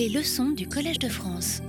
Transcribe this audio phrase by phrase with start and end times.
[0.00, 1.60] Les leçons du Collège de France.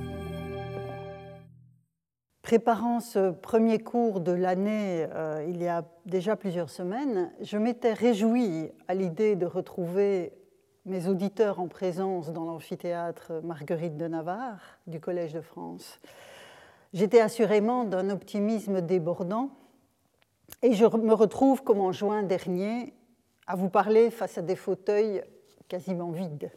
[2.41, 7.91] Préparant ce premier cours de l'année euh, il y a déjà plusieurs semaines, je m'étais
[7.91, 10.31] réjouie à l'idée de retrouver
[10.85, 15.99] mes auditeurs en présence dans l'amphithéâtre Marguerite de Navarre du Collège de France.
[16.93, 19.49] J'étais assurément d'un optimisme débordant
[20.61, 22.93] et je me retrouve comme en juin dernier
[23.45, 25.21] à vous parler face à des fauteuils
[25.67, 26.49] quasiment vides.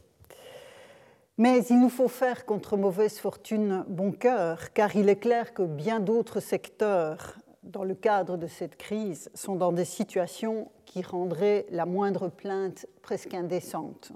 [1.37, 5.63] Mais il nous faut faire contre mauvaise fortune bon cœur, car il est clair que
[5.63, 7.35] bien d'autres secteurs,
[7.65, 12.87] dans le cadre de cette crise, sont dans des situations qui rendraient la moindre plainte
[13.03, 14.13] presque indécente.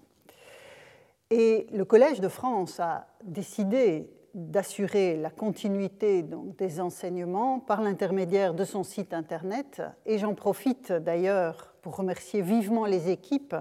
[1.31, 8.65] Et le Collège de France a décidé d'assurer la continuité des enseignements par l'intermédiaire de
[8.65, 9.83] son site Internet.
[10.07, 13.57] Et j'en profite d'ailleurs pour remercier vivement les équipes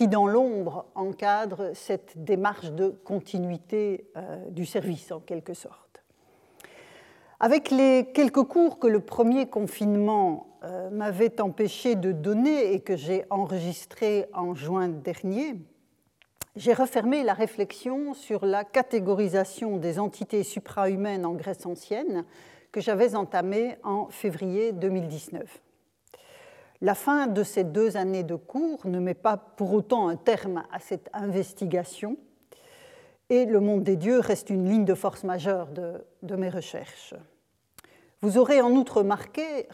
[0.00, 6.02] qui, dans l'ombre, encadrent cette démarche de continuité euh, du service, en quelque sorte.
[7.38, 12.96] Avec les quelques cours que le premier confinement euh, m'avait empêché de donner et que
[12.96, 15.56] j'ai enregistrés en juin dernier,
[16.56, 22.24] j'ai refermé la réflexion sur la catégorisation des entités suprahumaines en Grèce ancienne
[22.72, 25.60] que j'avais entamée en février 2019.
[26.82, 30.62] La fin de ces deux années de cours ne met pas pour autant un terme
[30.72, 32.16] à cette investigation
[33.30, 37.14] et le monde des dieux reste une ligne de force majeure de, mes recherches.
[38.22, 39.66] Vous aurez en outre remarqué,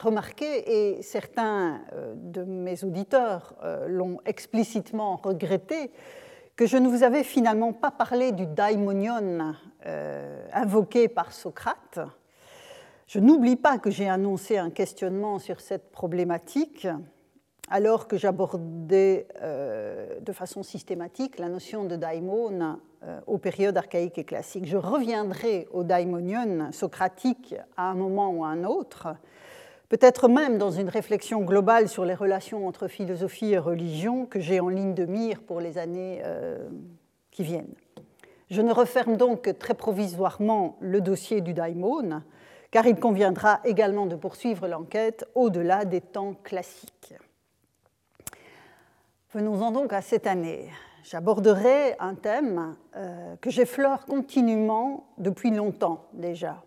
[0.67, 5.91] et certains euh, de mes auditeurs euh, l'ont explicitement regretté,
[6.55, 9.55] que je ne vous avais finalement pas parlé du daimonion
[9.87, 11.99] euh, invoqué par Socrate.
[13.07, 16.89] Je n'oublie pas que j'ai annoncé un questionnement sur cette problématique
[17.71, 24.19] alors que j'abordais euh, de façon systématique la notion de daimon euh, aux périodes archaïques
[24.19, 24.67] et classiques.
[24.67, 29.09] Je reviendrai au daimonion socratique à un moment ou à un autre,
[29.89, 34.59] peut-être même dans une réflexion globale sur les relations entre philosophie et religion que j'ai
[34.59, 36.69] en ligne de mire pour les années euh,
[37.31, 37.75] qui viennent.
[38.51, 42.23] Je ne referme donc que très provisoirement le dossier du daimon,
[42.77, 47.15] car il conviendra également de poursuivre l'enquête au-delà des temps classiques.
[49.33, 50.69] Venons-en donc à cette année.
[51.03, 56.63] J'aborderai un thème euh, que j'effleure continuellement depuis longtemps déjà,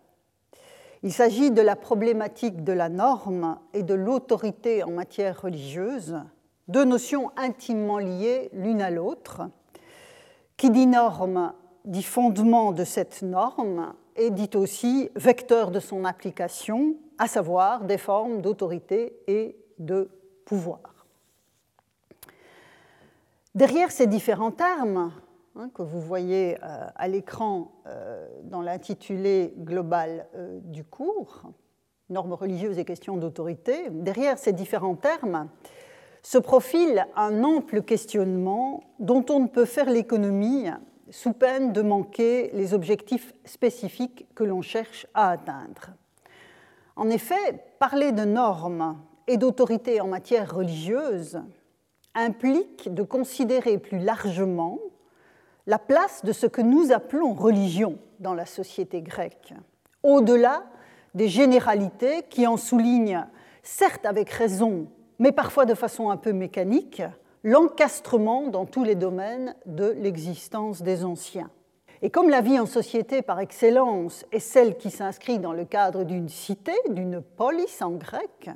[1.03, 6.19] il s'agit de la problématique de la norme et de l'autorité en matière religieuse,
[6.67, 9.43] deux notions intimement liées l'une à l'autre.
[10.57, 11.53] Qui dit norme
[11.85, 17.97] dit fondement de cette norme et dit aussi vecteur de son application, à savoir des
[17.97, 20.09] formes d'autorité et de
[20.45, 21.07] pouvoir.
[23.55, 25.11] Derrière ces différents termes,
[25.55, 31.41] Hein, que vous voyez euh, à l'écran euh, dans l'intitulé global euh, du cours,
[32.09, 35.49] normes religieuses et questions d'autorité, derrière ces différents termes
[36.21, 40.67] se profile un ample questionnement dont on ne peut faire l'économie
[41.09, 45.91] sous peine de manquer les objectifs spécifiques que l'on cherche à atteindre.
[46.95, 48.97] En effet, parler de normes
[49.27, 51.41] et d'autorité en matière religieuse
[52.15, 54.79] implique de considérer plus largement
[55.67, 59.53] la place de ce que nous appelons religion dans la société grecque,
[60.03, 60.63] au-delà
[61.13, 63.25] des généralités qui en soulignent,
[63.63, 64.87] certes avec raison,
[65.19, 67.03] mais parfois de façon un peu mécanique,
[67.43, 71.49] l'encastrement dans tous les domaines de l'existence des anciens.
[72.01, 76.03] Et comme la vie en société par excellence est celle qui s'inscrit dans le cadre
[76.05, 78.49] d'une cité, d'une polis en grec,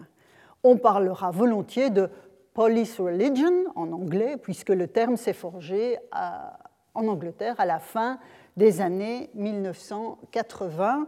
[0.63, 2.09] on parlera volontiers de
[2.53, 5.97] polis religion en anglais, puisque le terme s'est forgé
[6.94, 8.19] en Angleterre à la fin
[8.55, 11.07] des années 1980.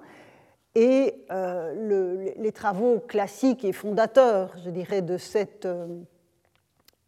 [0.78, 5.88] Et euh, les travaux classiques et fondateurs, je dirais, de cette, euh,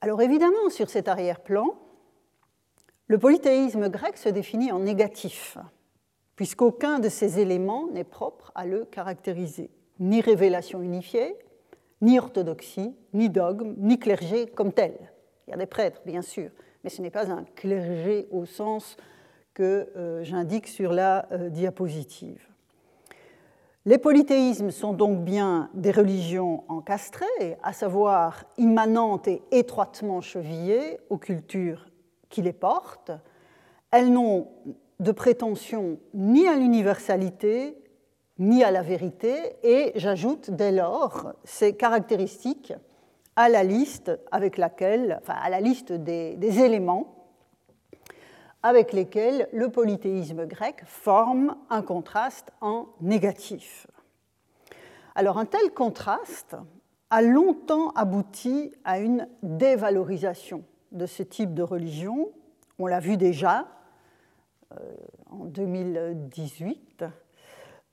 [0.00, 1.74] Alors évidemment, sur cet arrière-plan,
[3.06, 5.58] le polythéisme grec se définit en négatif,
[6.36, 9.70] puisqu'aucun de ces éléments n'est propre à le caractériser.
[10.00, 11.36] Ni révélation unifiée,
[12.02, 14.92] ni orthodoxie, ni dogme, ni clergé comme tel.
[15.46, 16.50] Il y a des prêtres, bien sûr,
[16.84, 18.96] mais ce n'est pas un clergé au sens
[19.54, 22.46] que euh, j'indique sur la euh, diapositive.
[23.84, 31.18] Les polythéismes sont donc bien des religions encastrées, à savoir immanentes et étroitement chevillées aux
[31.18, 31.88] cultures
[32.28, 33.10] qui les portent.
[33.90, 34.48] Elles n'ont
[35.00, 37.76] de prétention ni à l'universalité,
[38.42, 42.72] ni à la vérité, et j'ajoute dès lors ces caractéristiques
[43.36, 47.14] à la liste avec laquelle, enfin, à la liste des, éléments
[48.64, 53.86] avec lesquels le polythéisme grec forme un contraste en négatif.
[55.14, 56.56] Alors un tel contraste
[57.10, 62.32] a longtemps abouti à une dévalorisation de ce type de religion.
[62.78, 63.68] On l'a vu déjà
[64.72, 64.94] euh,
[65.30, 67.04] en 2018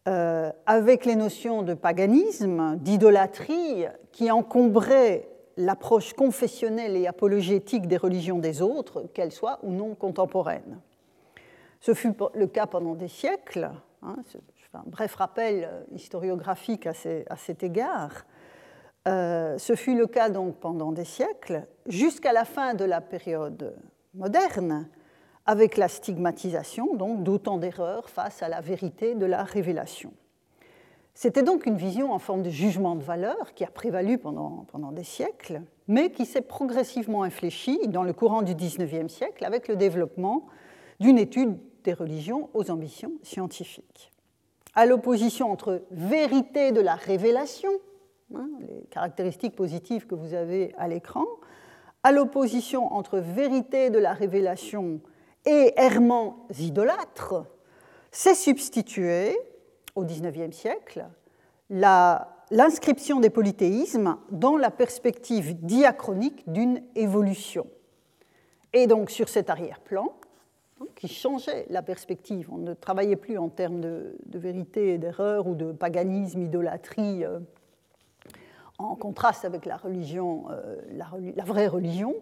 [0.10, 8.40] euh, avec les notions de paganisme, d'idolâtrie qui encombraient l'approche confessionnelle et apologétique des religions
[8.40, 10.80] des autres, qu'elles soient ou non contemporaines.
[11.80, 13.70] Ce fut le cas pendant des siècles.
[14.02, 14.16] Hein,
[14.74, 18.26] un bref rappel euh, historiographique à, cet égard.
[19.08, 23.76] Euh, ce fut le cas donc pendant des siècles, jusqu'à la fin de la période
[24.16, 24.88] moderne,
[25.50, 30.14] avec la stigmatisation donc d'autant d'erreurs face à la vérité de la révélation.
[31.16, 34.92] C'était donc une vision en forme de jugement de valeur qui a prévalu pendant, pendant
[34.92, 39.76] des siècles, mais qui s'est progressivement infléchie dans le courant du XIXe siècle avec le
[39.76, 40.46] développement
[41.00, 44.12] d'une étude des religions aux ambitions scientifiques.
[44.76, 47.72] À l'opposition entre vérité de la révélation,
[48.36, 51.26] hein, les caractéristiques positives que vous avez à l'écran,
[52.04, 55.02] à l'opposition entre vérité de la révélation
[55.46, 57.46] et errements idolâtres,
[58.12, 59.38] s'est substitué
[59.96, 61.06] au XIXe siècle
[61.70, 67.68] l'inscription des polythéismes dans la perspective diachronique d'une évolution.
[68.74, 70.14] Et donc sur cet arrière-plan,
[70.96, 75.56] qui changeait la perspective, on ne travaillait plus en termes de, vérité et d'erreur ou
[75.56, 77.40] de paganisme, idolâtrie, euh,
[78.78, 82.16] en contraste avec la euh, la, vraie religion.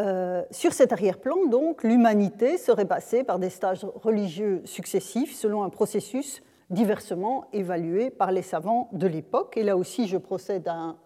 [0.00, 5.68] Euh, sur cet arrière-plan, donc, l'humanité serait passée par des stages religieux successifs selon un
[5.68, 9.56] processus diversement évalués par les savants de l'époque.
[9.56, 10.96] Et là aussi, je procède à un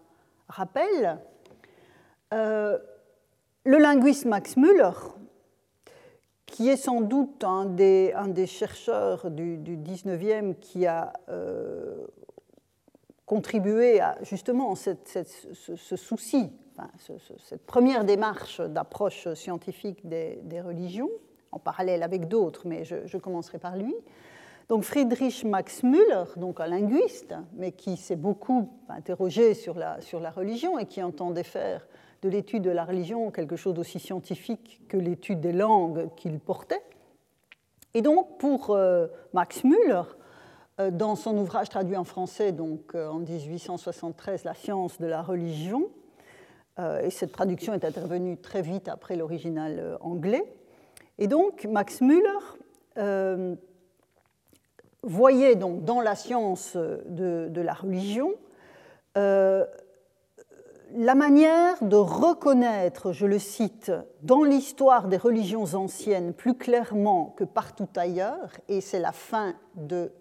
[0.47, 1.19] rappel.
[2.33, 2.77] Euh,
[3.65, 4.91] le linguiste Max Müller,
[6.45, 8.13] qui est sans doute un des,
[8.47, 12.07] chercheurs du, du, 19e qui a euh,
[13.27, 14.95] contribué à justement ce,
[15.95, 16.49] souci,
[17.43, 21.09] cette première démarche d'approche scientifique des, religions,
[21.51, 23.93] en parallèle avec d'autres, mais je, commencerai par lui.
[24.69, 30.19] Donc Friedrich Max Müller, donc un linguiste, mais qui s'est beaucoup interrogé sur la, sur
[30.19, 31.85] la religion et qui entendait faire
[32.21, 36.81] de l'étude de la religion quelque chose d'aussi scientifique que l'étude des langues qu'il portait.
[37.93, 40.03] Et donc pour euh, Max Müller,
[40.91, 45.89] dans son ouvrage traduit en français donc euh, en 1873, La science de la religion,
[47.01, 50.45] et cette traduction est intervenue très vite après l'original anglais.
[51.17, 53.57] Et donc Max Müller
[55.01, 58.31] voyait donc dans la science de, la religion
[59.17, 59.65] euh,
[60.95, 63.91] la manière de reconnaître, je le cite,
[64.21, 70.11] dans l'histoire des religions anciennes plus clairement que partout ailleurs, et c'est la fin de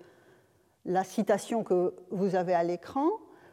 [0.86, 3.08] la citation que vous avez à l'écran,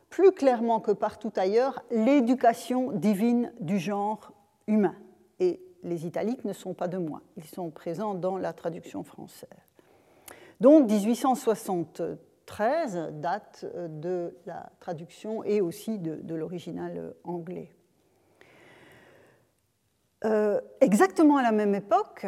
[0.10, 4.32] plus clairement que partout ailleurs, l'éducation divine du genre
[4.68, 4.96] humain.
[5.40, 9.50] Et les italiques ne sont pas de moi, ils sont présents dans la traduction française.
[10.62, 17.72] Donc 1873 date de la traduction et aussi de, l'original anglais.
[20.80, 22.26] exactement à la même époque,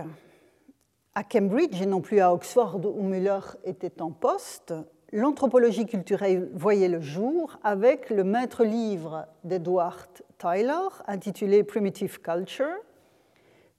[1.14, 4.74] à Cambridge et non plus à Oxford où Müller était en poste,
[5.16, 12.76] l'anthropologie culturelle voyait le jour avec le maître livre d'Edward Tyler intitulé Primitive Culture.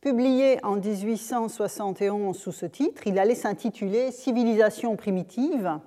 [0.01, 5.79] Publié en 1871 sous ce titre, il allait s'intituler Civilisation primitive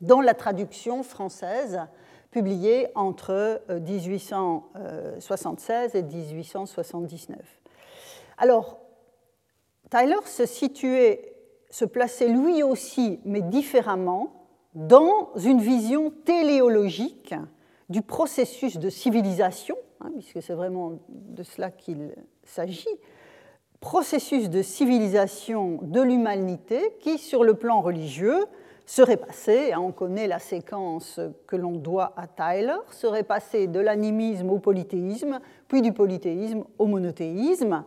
[0.00, 1.82] dans la traduction française
[2.32, 7.38] publiée entre 1876 et 1879.
[8.36, 8.80] Alors,
[9.90, 11.36] Tyler se situait,
[11.70, 14.45] se plaçait lui aussi, mais différemment,
[14.76, 17.34] dans une vision téléologique
[17.88, 22.14] du processus de civilisation, hein, puisque c'est vraiment de cela qu'il
[22.44, 22.86] s'agit,
[23.80, 28.44] processus de civilisation de l'humanité qui, sur le plan religieux,
[28.84, 33.80] serait passé, hein, on connaît la séquence que l'on doit à Tyler, serait passé de
[33.80, 37.82] l'animisme au polythéisme, puis du polythéisme au monothéisme,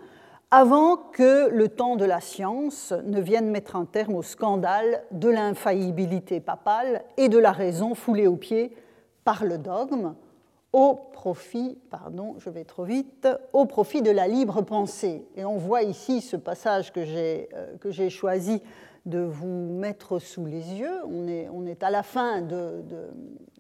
[0.51, 5.29] avant que le temps de la science ne vienne mettre un terme au scandale de
[5.29, 8.75] l'infaillibilité papale et de la raison foulée aux pieds
[9.23, 10.15] par le dogme,
[10.73, 15.23] au profit, pardon, je vais trop vite, au profit de la libre pensée.
[15.35, 18.61] Et on voit ici ce passage que j'ai, euh, choisi
[19.05, 21.03] de vous mettre sous les yeux.
[21.07, 22.83] On est, on est à la fin de,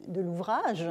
[0.07, 0.87] de l'ouvrage.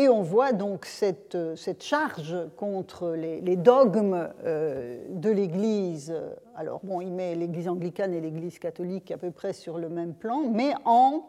[0.00, 6.14] Et on voit donc cette, cette charge contre les, les dogmes euh, de l'Église.
[6.56, 10.14] Alors, bon, il met l'Église anglicane et l'Église catholique à peu près sur le même
[10.14, 11.26] plan, mais en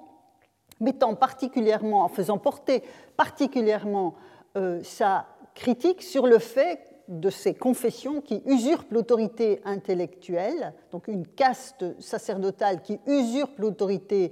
[0.80, 2.82] mettant particulièrement, en faisant porter
[3.18, 4.16] particulièrement
[4.56, 11.28] euh, sa critique sur le fait de ces confessions qui usurpent l'autorité intellectuelle, donc une
[11.28, 14.32] caste sacerdotale qui usurpe l'autorité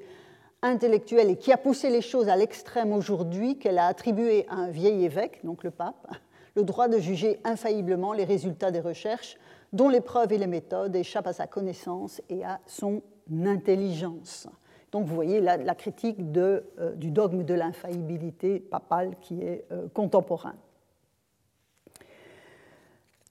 [0.62, 4.70] intellectuelle et qui a poussé les choses à l'extrême aujourd'hui, qu'elle a attribué à un
[4.70, 6.08] vieil évêque, donc le pape,
[6.56, 9.38] le droit de juger infailliblement les résultats des recherches
[9.72, 13.02] dont les preuves et les méthodes échappent à sa connaissance et à son
[13.46, 14.48] intelligence.
[14.92, 16.62] Donc vous voyez la, critique euh,
[16.96, 20.56] du dogme de l'infaillibilité papale qui est euh, contemporain.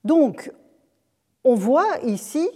[0.05, 0.53] Donc
[1.43, 2.49] on voit ici,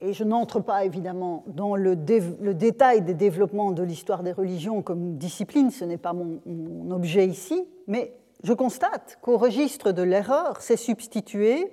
[0.00, 5.16] et je n'entre pas évidemment dans le, détail des développements de l'histoire des religions comme
[5.16, 8.12] discipline, ce n'est pas mon, mon objet ici, mais
[8.42, 11.72] je constate qu'au registre de l'erreur s'est substituée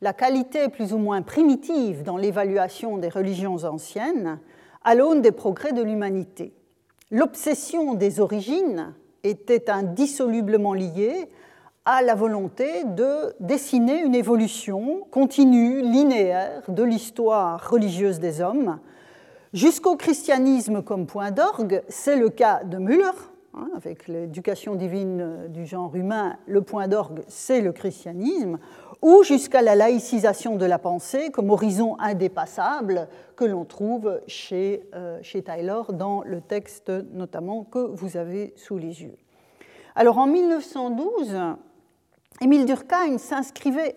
[0.00, 4.40] la qualité plus ou moins primitive dans l'évaluation des religions anciennes
[4.82, 6.52] à l'aune des progrès de l'humanité.
[7.12, 11.28] L'obsession des origines était indissolublement liée
[11.84, 18.78] à la volonté de dessiner une évolution continue, linéaire de l'histoire religieuse des hommes.
[19.52, 23.10] Jusqu'au christianisme comme point d'orgue, c'est le cas de Müller,
[23.54, 28.58] hein, avec l'éducation divine du genre humain, le point d'orgue, c'est le christianisme,
[29.02, 35.18] ou jusqu'à la laïcisation de la pensée comme horizon indépassable que l'on trouve chez, euh,
[35.22, 39.16] chez Taylor dans le texte notamment que vous avez sous les yeux.
[39.96, 41.36] Alors en 1912,
[42.40, 43.94] Émile Durkheim s'inscrivait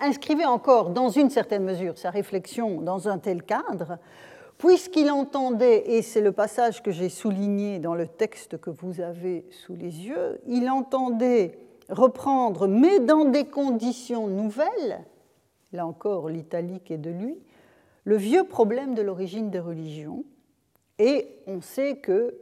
[0.00, 3.98] inscrivait encore dans une certaine mesure sa réflexion dans un tel cadre,
[4.58, 9.46] puisqu'il entendait, et c'est le passage que j'ai souligné dans le texte que vous avez
[9.50, 11.58] sous les yeux, il entendait
[11.88, 15.04] reprendre, mais dans des conditions nouvelles,
[15.72, 17.38] là encore l'italique est de lui,
[18.04, 20.24] le vieux problème de l'origine des religions.
[20.98, 22.34] Et on sait que,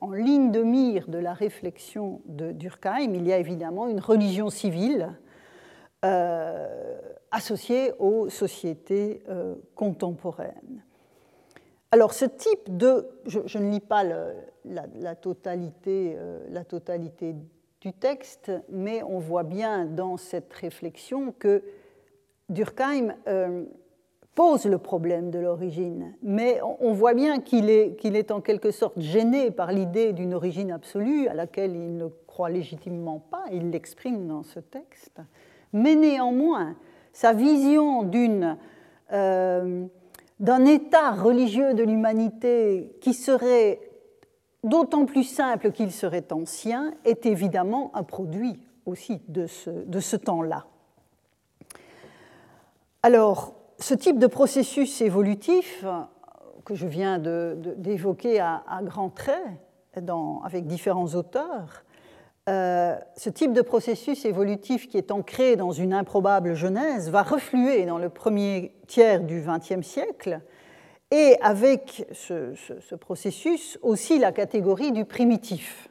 [0.00, 4.50] en ligne de mire de la réflexion de Durkheim, il y a évidemment une religion
[4.50, 5.16] civile
[6.04, 6.98] euh,
[7.30, 10.82] associée aux sociétés euh, contemporaines.
[11.92, 14.02] Alors ce type de, je, ne lis pas
[14.64, 17.36] la, totalité, euh, la totalité
[17.80, 21.62] du texte, mais on voit bien dans cette réflexion que
[22.48, 23.14] Durkheim
[24.34, 28.98] pose le problème de l'origine, mais on voit bien qu'il est, est en quelque sorte
[28.98, 34.26] gêné par l'idée d'une origine absolue à laquelle il ne croit légitimement pas, il l'exprime
[34.26, 35.20] dans ce texte,
[35.72, 36.76] mais néanmoins,
[37.12, 38.56] sa vision d'une...
[39.12, 39.86] Euh,
[40.42, 43.80] d'un état religieux de l'humanité qui serait
[44.64, 50.16] d'autant plus simple qu'il serait ancien, est évidemment un produit aussi de ce, de ce
[50.16, 50.66] temps-là.
[53.04, 55.84] Alors, ce type de processus évolutif
[56.64, 59.42] que je viens d'évoquer à, grands traits
[60.44, 61.84] avec différents auteurs,
[62.48, 67.84] euh, ce type de processus évolutif qui est ancré dans une improbable genèse va refluer
[67.84, 70.40] dans le premier tiers du XXe siècle
[71.12, 75.88] et avec ce, processus aussi la catégorie du primitif.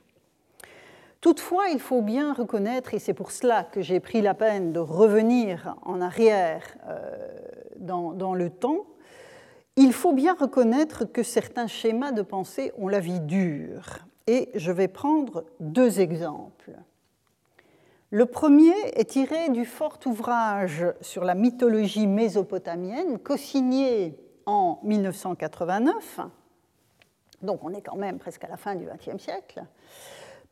[1.21, 4.79] Toutefois, il faut bien reconnaître, et c'est pour cela que j'ai pris la peine de
[4.79, 7.15] revenir en arrière euh,
[7.81, 8.85] dans, le temps,
[9.75, 13.99] il faut bien reconnaître que certains schémas de pensée ont la vie dure.
[14.27, 16.71] Et je vais prendre deux exemples.
[18.11, 26.19] Le premier est tiré du fort ouvrage sur la mythologie mésopotamienne, co-signé en 1989,
[27.41, 29.63] donc on est quand même presque à la fin du XXe siècle,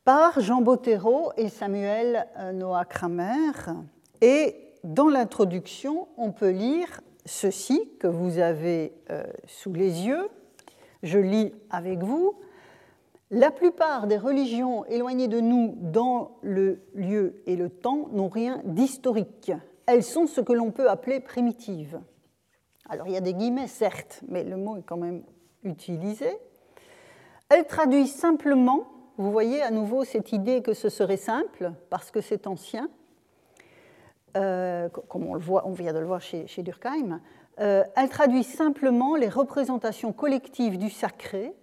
[0.03, 3.51] par Jean Bottero et Samuel euh, Noah Kramer.
[4.21, 10.29] Et dans l'introduction, on peut lire ceci que vous avez euh, sous les yeux.
[11.03, 12.35] Je lis avec vous.
[13.31, 18.61] La plupart des religions éloignées de nous dans le lieu et le temps n'ont rien
[18.65, 19.51] d'historique.
[19.85, 21.99] Elles sont ce que l'on peut appeler primitives.
[22.89, 25.23] Alors il y a des guillemets, certes, mais le mot est quand même
[25.63, 26.29] utilisé.
[27.49, 32.21] Elle traduit simplement, vous voyez à nouveau cette idée que ce serait simple parce que
[32.21, 32.89] c'est ancien,
[34.37, 37.21] euh, comme on, le voit, on vient de le voir chez, Durkheim,
[37.59, 41.53] euh, elle traduit simplement les représentations collectives du sacré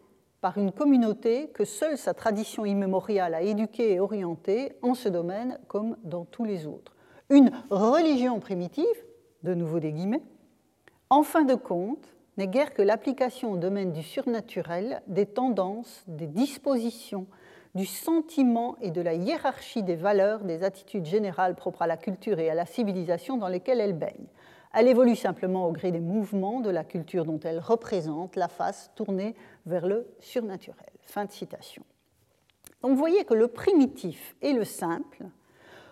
[0.41, 5.59] par une communauté que seule sa tradition immémoriale a éduquée et orientée en ce domaine
[5.69, 6.95] comme dans tous les autres.
[7.31, 8.85] Une religion primitive,
[9.43, 10.23] de nouveau des guillemets,
[11.11, 16.27] en fin de compte, n'est guère que l'application au domaine du surnaturel des tendances, des
[16.27, 17.27] dispositions,
[17.77, 22.41] du sentiment et de la hiérarchie des valeurs, des attitudes générales propres à la culture
[22.41, 24.27] et à la civilisation dans lesquelles elle baigne.
[24.75, 28.91] Elle évolue simplement au gré des mouvements de la culture dont elle représente la face
[28.95, 29.35] tournée
[29.67, 30.91] vers le surnaturel.
[31.03, 31.83] Fin de citation.
[32.83, 35.25] Donc vous voyez que le primitif et le simple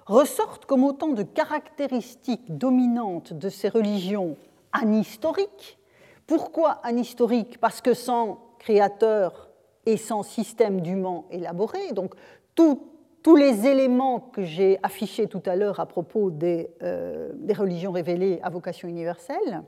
[0.06, 4.36] ressortent comme autant de caractéristiques dominantes de ces religions
[4.72, 5.78] anhistorique.
[6.26, 9.50] Pourquoi anhistorique Parce que sans créateur
[9.86, 12.14] et sans système d'humain élaboré, donc
[12.54, 17.90] tous les éléments que j'ai affichés tout à l'heure à propos des, euh, des, religions
[17.90, 19.62] révélées à vocation universelle.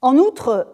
[0.00, 0.68] En outre,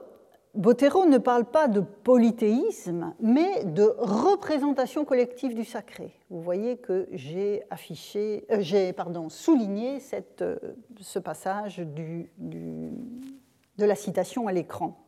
[0.54, 6.12] Bottero ne parle pas de polythéisme, mais de représentation collective du sacré.
[6.30, 10.58] Vous voyez que j'ai affiché, euh, j'ai pardon, souligné cette, euh,
[11.00, 15.07] ce passage du, de la citation à l'écran.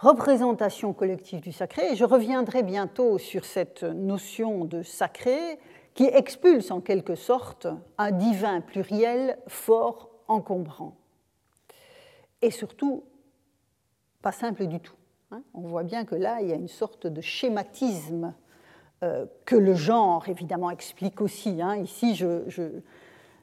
[0.00, 5.58] Représentation collective du sacré, et je reviendrai bientôt sur cette notion de sacré
[5.92, 7.66] qui expulse en quelque sorte
[7.98, 10.96] un divin pluriel fort encombrant.
[12.40, 13.04] Et surtout,
[14.22, 14.96] pas simple du tout.
[15.32, 15.42] Hein.
[15.52, 18.32] On voit bien que là, il y a une sorte de schématisme
[19.02, 21.60] euh, que le genre, évidemment, explique aussi.
[21.60, 21.76] Hein.
[21.76, 22.80] Ici, je,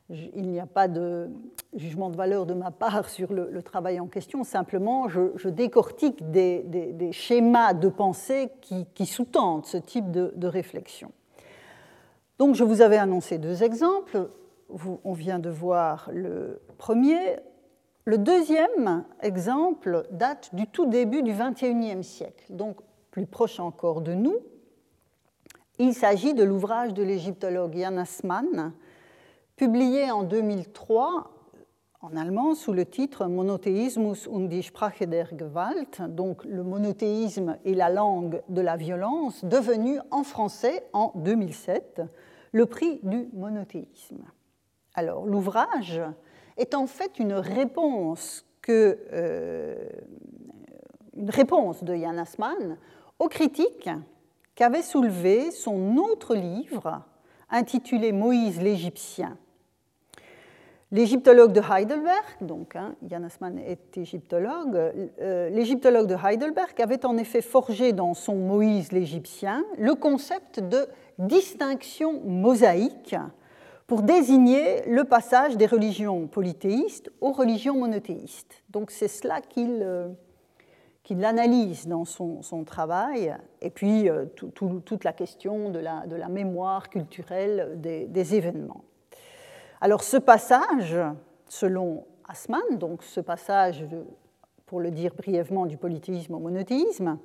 [0.09, 1.29] il n'y a pas de
[1.75, 7.09] jugement de valeur de ma part sur le, travail en question, simplement je, décortique des,
[7.11, 11.11] schémas de pensée qui, sous-tendent ce type de, réflexion.
[12.39, 14.29] Donc je vous avais annoncé deux exemples,
[15.03, 17.37] on vient de voir le premier.
[18.05, 22.77] Le deuxième exemple date du tout début du XXIe siècle, donc
[23.11, 24.37] plus proche encore de nous.
[25.79, 28.73] Il s'agit de l'ouvrage de l'égyptologue Jan Assmann,
[29.57, 31.31] publié en 2003
[32.01, 37.73] en allemand sous le titre Monotheismus und die Sprache der Gewalt, donc le monothéisme et
[37.73, 42.03] la langue de la violence, devenu en français en 2007
[42.51, 44.25] le prix du monothéisme.
[44.93, 46.01] Alors l'ouvrage
[46.57, 49.89] est en fait une réponse, euh,
[51.15, 52.77] une réponse de Jan Assmann
[53.17, 53.89] aux critiques
[54.53, 57.01] qu'avait soulevé son autre livre
[57.49, 59.35] intitulé Moïse l'Égyptien
[60.91, 67.41] L'égyptologue de Heidelberg, donc hein, Jan est égyptologue, euh, l'égyptologue de Heidelberg avait en effet
[67.41, 70.87] forgé dans son Moïse l'Égyptien le concept de
[71.19, 73.17] distinction mosaïque
[73.85, 78.63] pour désigner le passage des religions polythéistes aux religions monothéistes.
[78.69, 80.07] Donc c'est cela qu'il euh,
[81.21, 88.35] analyse dans son, travail, et puis euh, toute la question de la, mémoire culturelle des
[88.35, 88.85] événements.
[89.79, 90.97] Alors ce passage,
[91.47, 93.85] selon Asman, donc ce passage,
[94.65, 97.19] pour le dire brièvement, du polythéisme au monothéisme,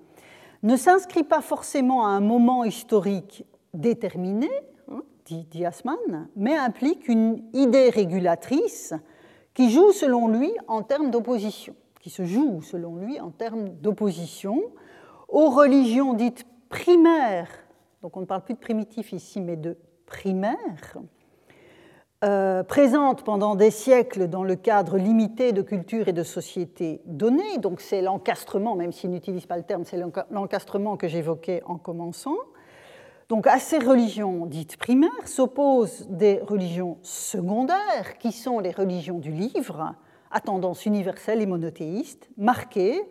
[0.63, 4.51] ne s'inscrit pas forcément à un moment historique déterminé,
[4.91, 8.95] hein, dit, dit Asman, mais implique une idée régulatrice
[9.55, 14.61] qui joue selon lui en termes d'opposition, qui se joue selon lui en termes d'opposition
[15.29, 17.49] aux religions dites primaires,
[18.03, 20.99] donc on ne parle plus de primitif ici, mais de primaires,
[22.25, 27.59] euh, présente pendant des siècles dans le cadre limité de culture et de société donnée.
[27.59, 32.37] Donc c'est l'encastrement, même s'il n'utilise pas le terme, c'est l'encastrement que j'évoquais en commençant.
[33.29, 39.33] Donc à ces religions dites primaires s'opposent des religions secondaires, qui sont les religions du
[39.33, 39.95] livre,
[40.31, 43.03] à tendance universelle et monothéiste, marquées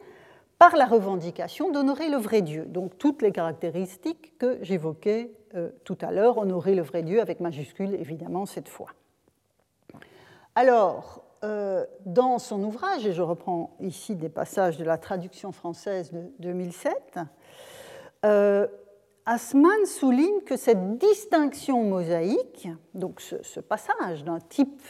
[0.57, 2.65] par la revendication d'honorer le vrai Dieu.
[2.65, 7.41] Donc toutes les caractéristiques que j'évoquais euh, tout à l'heure, honorer le vrai Dieu avec
[7.41, 8.87] majuscule évidemment cette fois.
[10.55, 16.11] Alors, euh, dans son ouvrage, et je reprends ici des passages de la traduction française
[16.11, 17.19] de 2007,
[18.25, 18.67] euh,
[19.25, 24.81] Asman souligne que cette distinction mosaïque, donc ce, passage d'un type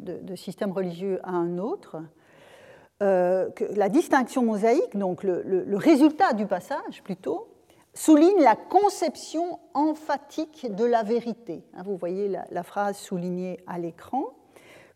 [0.00, 1.98] de, système religieux à un autre,
[3.02, 7.48] euh, que la distinction mosaïque, donc le, résultat du passage plutôt,
[7.94, 11.64] souligne la conception emphatique de la vérité.
[11.74, 14.34] Hein, vous voyez la, phrase soulignée à l'écran.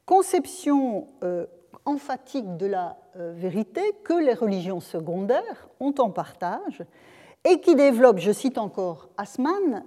[0.06, 1.46] Conception euh,
[1.84, 6.82] emphatique de la euh, vérité que les religions secondaires ont en partage
[7.44, 9.84] et qui développe, je cite encore Asman,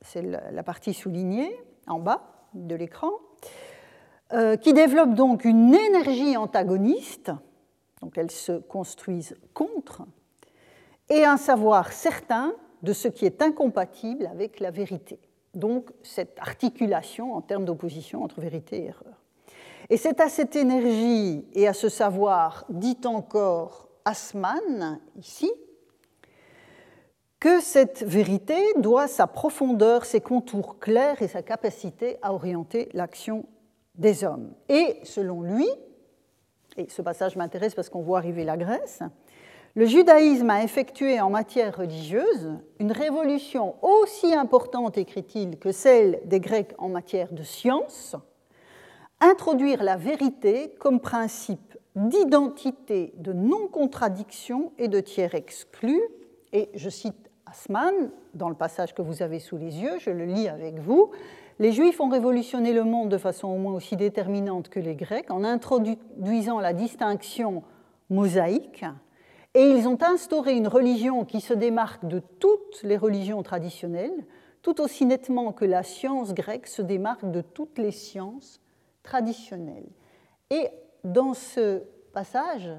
[0.00, 1.56] c'est la partie soulignée
[1.88, 3.10] en bas de l'écran,
[4.32, 7.30] euh, qui développent donc une énergie antagoniste,
[8.00, 10.02] donc elles se construisent contre,
[11.10, 15.20] et un savoir certain de ce qui est incompatible avec la vérité.
[15.54, 19.22] Donc cette articulation en termes d'opposition entre vérité et erreur.
[19.90, 25.52] Et c'est à cette énergie et à ce savoir, dit encore Asman ici,
[27.38, 33.46] que cette vérité doit sa profondeur, ses contours clairs et sa capacité à orienter l'action
[33.96, 34.54] des hommes.
[34.68, 35.68] Et selon lui,
[36.76, 39.02] et ce passage m'intéresse parce qu'on voit arriver la Grèce,
[39.74, 46.40] le judaïsme a effectué en matière religieuse une révolution aussi importante, écrit-il, que celle des
[46.40, 48.14] Grecs en matière de science,
[49.20, 56.00] introduire la vérité comme principe d'identité, de non-contradiction et de tiers exclu.
[56.52, 60.26] Et je cite Asman dans le passage que vous avez sous les yeux, je le
[60.26, 61.10] lis avec vous.
[61.58, 65.30] Les Juifs ont révolutionné le monde de façon au moins aussi déterminante que les Grecs
[65.30, 67.62] en introduisant la distinction
[68.10, 68.84] mosaïque
[69.54, 74.24] et ils ont instauré une religion qui se démarque de toutes les religions traditionnelles,
[74.62, 78.60] tout aussi nettement que la science grecque se démarque de toutes les sciences
[79.02, 79.88] traditionnelles.
[80.50, 80.68] Et
[81.04, 82.70] dans ce passage,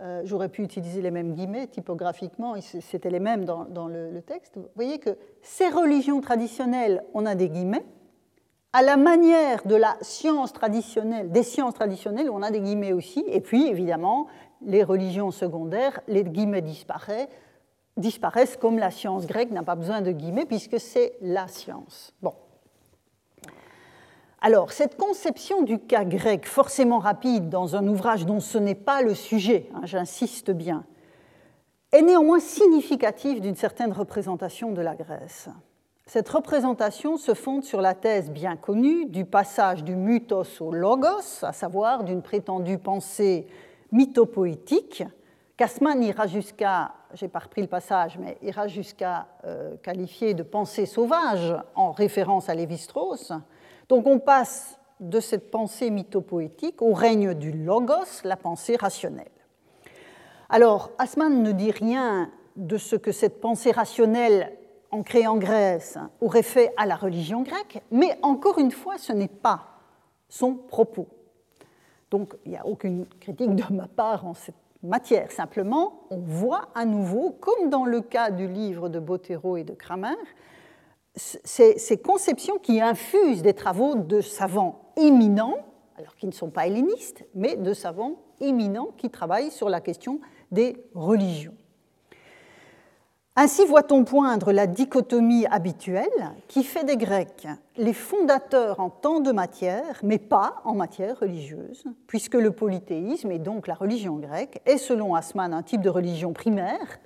[0.00, 4.56] euh, j'aurais pu utiliser les mêmes guillemets typographiquement, c'était les mêmes dans, le, le, texte.
[4.56, 7.84] Vous voyez que ces religions traditionnelles, on a des guillemets,
[8.74, 13.24] à la manière de la science traditionnelle, des sciences traditionnelles, on a des guillemets aussi,
[13.26, 14.26] et puis évidemment,
[14.64, 17.28] les religions secondaires, les guillemets disparaissent,
[17.96, 22.14] disparaissent comme la science grecque n'a pas besoin de guillemets puisque c'est la science.
[22.22, 22.34] Bon.
[24.40, 29.02] Alors, cette conception du cas grec, forcément rapide dans un ouvrage dont ce n'est pas
[29.02, 30.84] le sujet, hein, j'insiste bien,
[31.92, 35.48] est néanmoins significative d'une certaine représentation de la Grèce.
[36.06, 41.42] Cette représentation se fonde sur la thèse bien connue du passage du mythos au logos,
[41.42, 43.48] à savoir d'une prétendue pensée
[43.92, 45.04] mythopoétique,
[45.56, 50.86] qu'Asman ira jusqu'à, j'ai pas repris le passage, mais ira jusqu'à euh, qualifier de pensée
[50.86, 53.32] sauvage en référence à Lévi-Strauss.
[53.88, 59.30] Donc on passe de cette pensée mythopoétique au règne du logos, la pensée rationnelle.
[60.48, 64.56] Alors, Asman ne dit rien de ce que cette pensée rationnelle
[64.90, 69.28] ancré en Grèce aurait fait à la religion grecque, mais encore une fois, ce n'est
[69.28, 69.66] pas
[70.28, 71.08] son propos.
[72.10, 75.30] Donc il n'y a aucune critique de ma part en cette matière.
[75.32, 79.72] Simplement, on voit à nouveau, comme dans le cas du livre de Bottero et de
[79.74, 80.16] Kramer,
[81.14, 85.56] ces, ces conceptions qui infusent des travaux de savants éminents,
[85.96, 90.20] alors qui ne sont pas hellénistes, mais de savants éminents qui travaillent sur la question
[90.50, 91.54] des religions.
[93.38, 97.46] Ainsi voit-on poindre la dichotomie habituelle qui fait des Grecs
[97.76, 103.38] les fondateurs en tant de matière, mais pas en matière religieuse, puisque le polythéisme, et
[103.38, 106.98] donc la religion grecque, est selon Asman un type de religion primaire,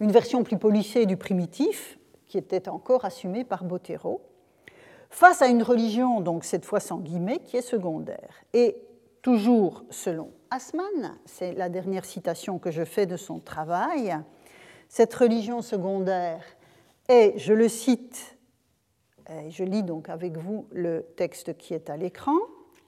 [0.00, 4.20] une version plus polissée du primitif, qui était encore assumée par Bottero,
[5.10, 8.42] face à une religion, donc cette fois sans guillemets, qui est secondaire.
[8.52, 8.76] Et
[9.22, 14.16] toujours selon Asman, c'est la dernière citation que je fais de son travail,
[14.88, 16.42] cette religion secondaire
[17.08, 18.36] est, je le cite,
[19.48, 22.36] je lis donc avec vous le texte qui est à l'écran,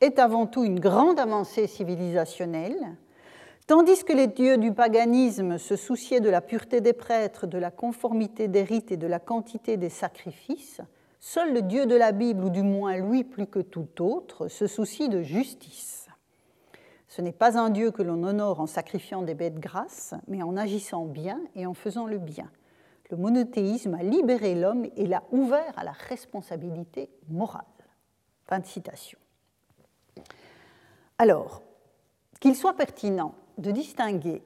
[0.01, 2.97] est avant tout une grande avancée civilisationnelle,
[3.67, 7.71] tandis que les dieux du paganisme se souciaient de la pureté des prêtres, de la
[7.71, 10.81] conformité des rites et de la quantité des sacrifices,
[11.21, 14.69] seul le Dieu de la Bible, ou du moins lui plus que tout autre, se
[14.69, 15.98] soucie de justice.
[17.09, 20.57] Ce n'est pas un Dieu que l'on honore en sacrifiant des bêtes grasses, mais en
[20.57, 22.51] agissant bien et en faisant le bien.
[23.11, 27.65] Le monothéisme a libéré l'homme et l'a ouvert à la responsabilité morale.
[28.45, 29.19] Fin de citation.
[31.17, 31.63] Alors,
[32.41, 34.43] qu'il soit pertinent de distinguer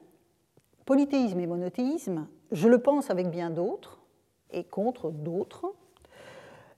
[0.86, 3.98] polythéisme et monothéisme, je le pense avec bien d'autres
[4.52, 5.74] et contre d'autres,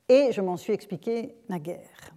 [0.08, 2.13] et je m'en suis expliqué naguère.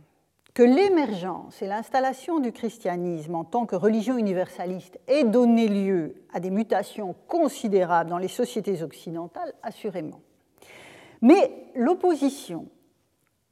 [0.58, 6.40] Que l'émergence et l'installation du christianisme en tant que religion universaliste ait donné lieu à
[6.40, 10.20] des mutations considérables dans les sociétés occidentales, assurément.
[11.22, 12.66] Mais l'opposition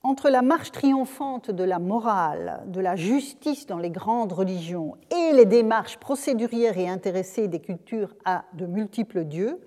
[0.02, 5.32] entre la marche triomphante de la morale, de la justice dans les grandes religions et
[5.32, 9.60] les démarches procédurières et intéressées des cultures à de multiples dieux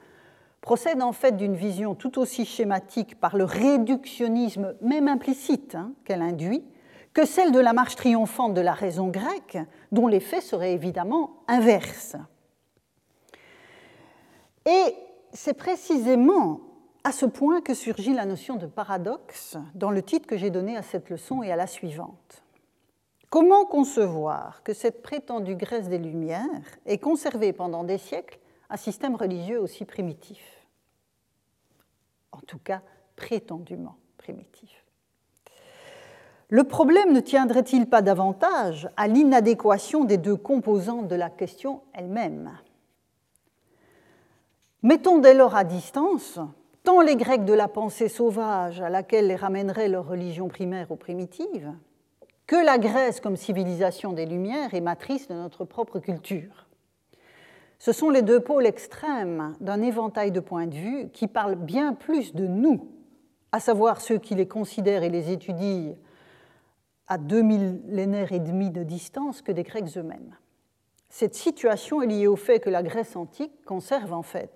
[0.60, 6.22] procède en fait d'une vision tout aussi schématique par le réductionnisme, même implicite, hein, qu'elle
[6.22, 6.64] induit,
[7.14, 9.58] que celle de la marche triomphante de la raison grecque,
[9.92, 12.16] dont l'effet serait évidemment inverse.
[14.66, 14.94] Et
[15.32, 16.60] c'est précisément
[17.04, 20.76] à ce point que surgit la notion de paradoxe dans le titre que j'ai donné
[20.76, 22.44] à cette leçon et à la suivante.
[23.30, 26.44] Comment concevoir que cette prétendue Grèce des Lumières
[26.86, 28.38] ait conservé pendant des siècles
[28.70, 30.66] un système religieux aussi primitif?
[32.32, 32.82] En tout cas,
[33.16, 34.84] prétendument primitif.
[36.50, 42.52] Le problème ne tiendrait-il pas davantage à l'inadéquation des deux composantes de la question elle-même?
[44.82, 46.38] Mettons dès lors à distance
[46.84, 50.96] tant les Grecs de la pensée sauvage à laquelle les ramènerait leur religion primaire ou
[50.96, 51.70] primitive,
[52.46, 56.66] que la Grèce comme civilisation des Lumières et matrice de notre propre culture.
[57.78, 61.92] Ce sont les deux pôles extrêmes d'un éventail de points de vue qui parlent bien
[61.92, 62.88] plus de nous,
[63.52, 65.94] à savoir ceux qui les considèrent et les étudient
[67.08, 70.36] à deux millénaires et demi de distance que des Grecs eux-mêmes.
[71.08, 74.50] Cette situation est liée au fait que la Grèce antique conserve en fait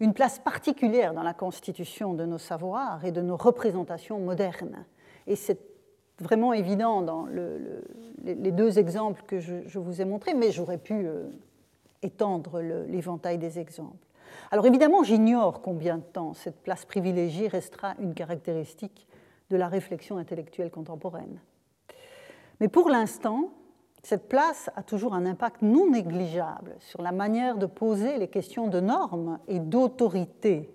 [0.00, 4.84] une place particulière dans la constitution de nos savoirs et de nos représentations modernes.
[5.26, 5.60] Et c'est
[6.20, 7.26] vraiment évident dans
[8.22, 11.28] les deux exemples que je, vous ai montrés, mais j'aurais pu euh,
[12.02, 14.06] étendre l'éventail des exemples.
[14.50, 19.06] Alors évidemment, j'ignore combien de temps cette place privilégiée restera une caractéristique
[19.50, 21.40] de la réflexion intellectuelle contemporaine.
[22.60, 23.50] Mais pour l'instant,
[24.02, 28.68] cette place a toujours un impact non négligeable sur la manière de poser les questions
[28.68, 30.70] de normes et d'autorité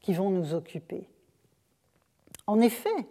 [0.00, 1.08] qui vont nous occuper.
[2.46, 3.06] En effet,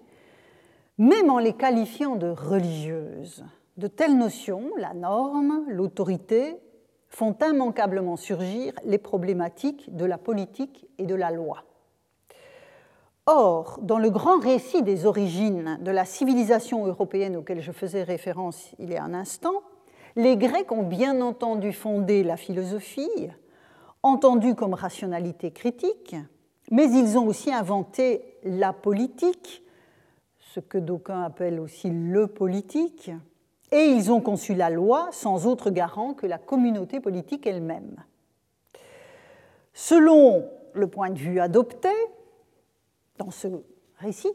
[0.98, 3.46] même en les qualifiant de religieuses,
[3.78, 6.58] de telles notions, la norme, l'autorité,
[7.08, 11.64] font immanquablement surgir les problématiques de la politique et de la loi.
[13.28, 18.72] Or, dans le grand récit des origines de la civilisation européenne auquel je faisais référence
[18.80, 19.54] il y a un instant,
[20.16, 23.30] les Grecs ont bien entendu fondé la philosophie,
[24.02, 26.16] entendue comme rationalité critique,
[26.72, 29.64] mais ils ont aussi inventé la politique,
[30.40, 33.12] ce que d'aucuns appellent aussi le politique,
[33.72, 38.04] et ils ont conçu la loi sans autre garant que la communauté politique elle-même.
[39.74, 41.90] Selon le point de vue adopté,
[43.24, 43.48] dans ce
[44.00, 44.32] récit,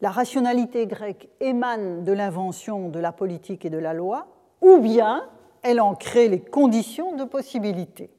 [0.00, 4.28] la rationalité grecque émane de l'invention de la politique et de la loi,
[4.62, 5.28] ou bien
[5.62, 8.10] elle en crée les conditions de possibilité.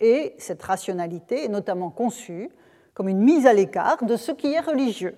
[0.00, 2.50] Et cette rationalité est notamment conçue
[2.92, 5.16] comme une mise à l'écart de ce qui est religieux,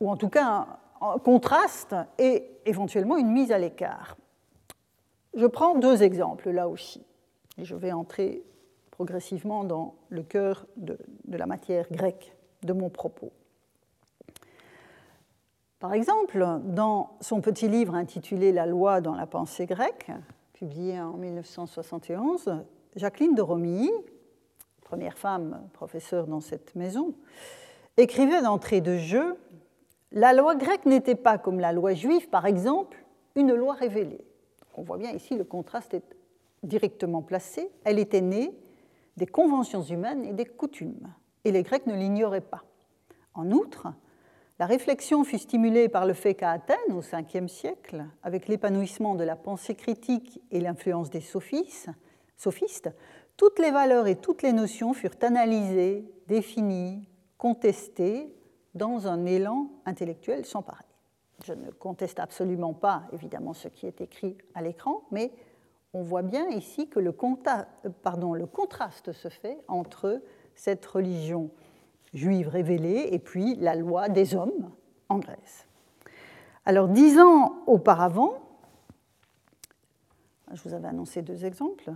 [0.00, 0.66] ou en tout cas
[1.00, 4.16] un contraste et éventuellement une mise à l'écart.
[5.34, 7.04] Je prends deux exemples là aussi,
[7.58, 8.42] et je vais entrer
[8.98, 12.34] progressivement dans le cœur de, la matière grecque
[12.64, 13.30] de mon propos.
[15.78, 20.10] Par exemple, dans son petit livre intitulé La loi dans la pensée grecque,
[20.52, 22.56] publié en 1971,
[22.96, 23.88] Jacqueline de Romilly,
[24.80, 27.14] première femme professeure dans cette maison,
[27.98, 29.36] écrivait d'entrée de jeu
[30.10, 33.04] La loi grecque n'était pas comme la loi juive, par exemple,
[33.36, 34.26] une loi révélée.
[34.74, 36.16] On voit bien ici le contraste est
[36.64, 37.70] directement placé.
[37.84, 38.52] Elle était née
[39.18, 41.12] des conventions humaines et des coutumes,
[41.44, 42.64] et les Grecs ne l'ignoraient pas.
[43.34, 43.88] En outre,
[44.58, 49.24] la réflexion fut stimulée par le fait qu'à Athènes, au Ve siècle, avec l'épanouissement de
[49.24, 51.90] la pensée critique et l'influence des sophistes,
[53.36, 58.34] toutes les valeurs et toutes les notions furent analysées, définies, contestées
[58.74, 60.86] dans un élan intellectuel sans pareil.
[61.44, 65.30] Je ne conteste absolument pas, évidemment, ce qui est écrit à l'écran, mais
[65.94, 70.20] on voit bien ici que le, contraste se fait entre
[70.54, 71.50] cette religion
[72.14, 74.70] juive révélée, et puis la loi des hommes
[75.08, 75.66] en Grèce.
[76.64, 78.34] Alors, dix ans auparavant,
[80.52, 81.92] je vous avais annoncé deux exemples,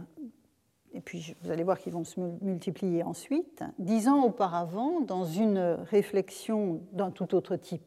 [0.95, 3.65] et puis vous allez voir qu'ils vont se multiplier ensuite.
[3.79, 7.83] Dix ans auparavant, dans une réflexion d'un tout autre type,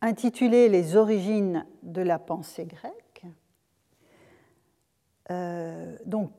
[0.00, 3.01] intitulée Les origines de la pensée grecque,
[5.32, 6.30] euh, donc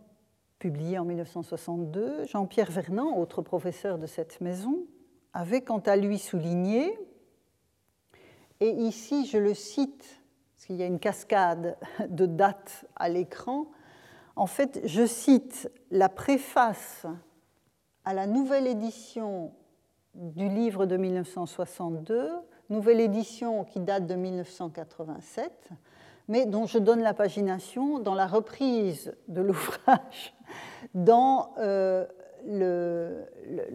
[0.60, 4.86] publié en 1962, Jean-Pierre Vernant, autre professeur de cette maison,
[5.34, 6.98] avait quant à lui souligné,
[8.60, 10.22] et ici je le cite,
[10.56, 11.78] parce qu'il y a une cascade
[12.10, 13.66] de dates à l'écran,
[14.36, 17.06] en fait je cite la préface
[18.06, 19.52] à la nouvelle édition
[20.16, 22.32] du livre de 1962,
[22.70, 25.70] nouvelle édition qui date de 1987,
[26.28, 30.34] mais dont je donne la pagination dans la reprise de l'ouvrage
[30.94, 32.06] dans euh,
[32.46, 33.26] le,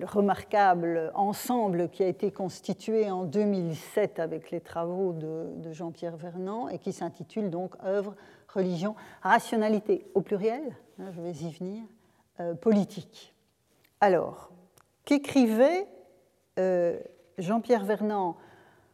[0.05, 6.79] remarquable ensemble qui a été constitué en 2007 avec les travaux de, Jean-Pierre Vernant et
[6.79, 8.15] qui s'intitule donc Œuvre,
[8.49, 11.83] religion, rationalité au pluriel, je vais y venir,
[12.41, 13.35] euh, politique.
[14.01, 14.51] Alors,
[15.05, 15.87] qu'écrivait
[16.59, 16.99] euh,
[17.39, 18.37] Jean-Pierre Vernant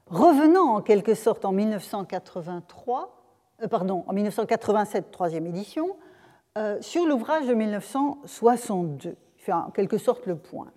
[0.07, 3.24] revenant en quelque sorte en 1983,
[3.71, 5.97] pardon, en 1987, troisième édition,
[6.57, 9.17] euh, sur l'ouvrage de 1962.
[9.39, 10.71] Il fait en quelque sorte le point.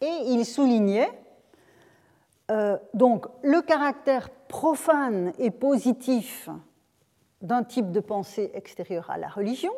[0.00, 1.10] Et il soulignait
[2.50, 6.48] euh, donc le caractère profane et positif
[7.40, 9.72] d'un type de pensée extérieure à la religion,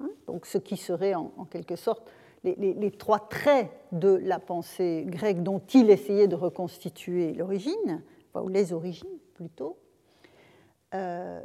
[0.00, 2.10] hein, donc ce qui serait en, quelque sorte
[2.44, 8.02] les, trois traits de la pensée grecque dont il essayait de reconstituer l'origine,
[8.34, 9.76] ou les origines plutôt.
[10.94, 11.40] Euh,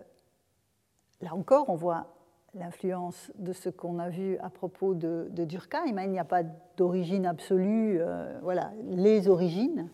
[1.21, 2.07] là encore, on voit
[2.53, 5.99] l'influence de ce qu'on a vu à propos de, Durkheim.
[6.01, 6.43] Il n'y a pas
[6.75, 9.89] d'origine absolue, euh, voilà, les origines.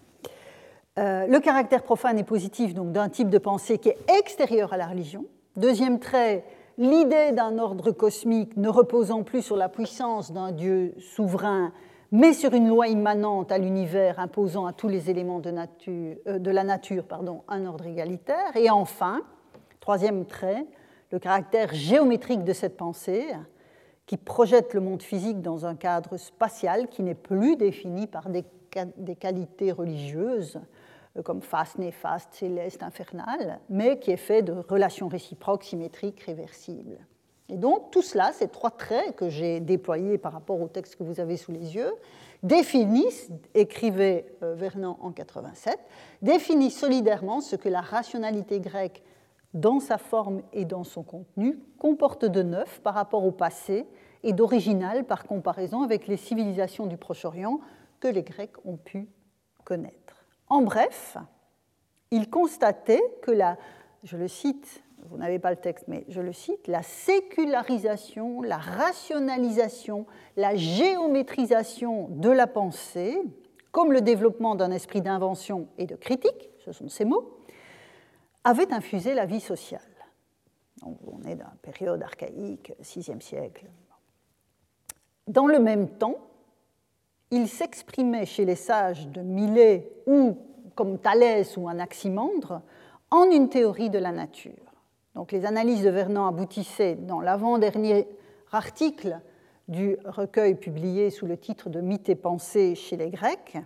[1.00, 4.86] Euh, le caractère profane et positif d'un type de pensée qui est extérieur à la
[4.86, 5.26] religion.
[5.56, 6.46] Deuxième trait,
[6.78, 11.74] l'idée d'un ordre cosmique ne reposant plus sur la puissance d'un Dieu souverain,
[12.12, 17.06] mais sur une loi immanente à l'univers imposant à tous les éléments de la nature
[17.06, 18.56] pardon, un ordre égalitaire.
[18.56, 19.22] Et enfin,
[19.84, 20.66] troisième trait,
[21.12, 23.26] le caractère géométrique de cette pensée
[24.06, 28.46] qui projette le monde physique dans un cadre spatial qui n'est plus défini par des,
[29.20, 30.62] qualités religieuses
[31.18, 37.06] euh, comme face, néfaste, céleste, infernal, mais qui est fait de relations réciproques, symétriques, réversibles.
[37.50, 41.04] Et donc tout cela, ces trois traits que j'ai déployés par rapport au texte que
[41.04, 41.92] vous avez sous les yeux,
[42.42, 45.78] définissent, écrivait euh, Vernon en 87,
[46.22, 49.04] définissent solidairement ce que la rationalité grecque
[49.54, 53.86] dans sa forme et dans son contenu, comporte de neuf par rapport au passé
[54.24, 57.60] et d'original par comparaison avec les civilisations du Proche-Orient
[58.00, 59.08] que les Grecs ont pu
[59.64, 60.26] connaître.
[60.48, 61.18] En bref,
[62.12, 63.58] il constatait que la,
[64.04, 68.58] je le cite, vous n'avez pas le texte, mais je le cite, la sécularisation, la
[68.58, 70.06] rationalisation,
[70.38, 73.22] la géométrisation de la pensée,
[73.72, 77.43] comme le développement d'un esprit d'invention et de critique, ce sont ces mots,
[78.44, 79.82] avait infusé la vie sociale.
[80.82, 83.66] on est dans une période archaïque, 6e siècle.
[85.28, 86.18] Dans le même temps,
[87.32, 90.38] il s'exprimait chez les sages de Milet ou
[90.76, 92.62] comme Thalès ou Anaximandre
[93.10, 94.52] en une théorie de la nature.
[95.16, 98.08] Donc les analyses de Vernon aboutissaient dans l'avant-dernier
[98.52, 99.20] article
[99.68, 103.58] du recueil publié sous le titre de Mythes et pensées chez les Grecs.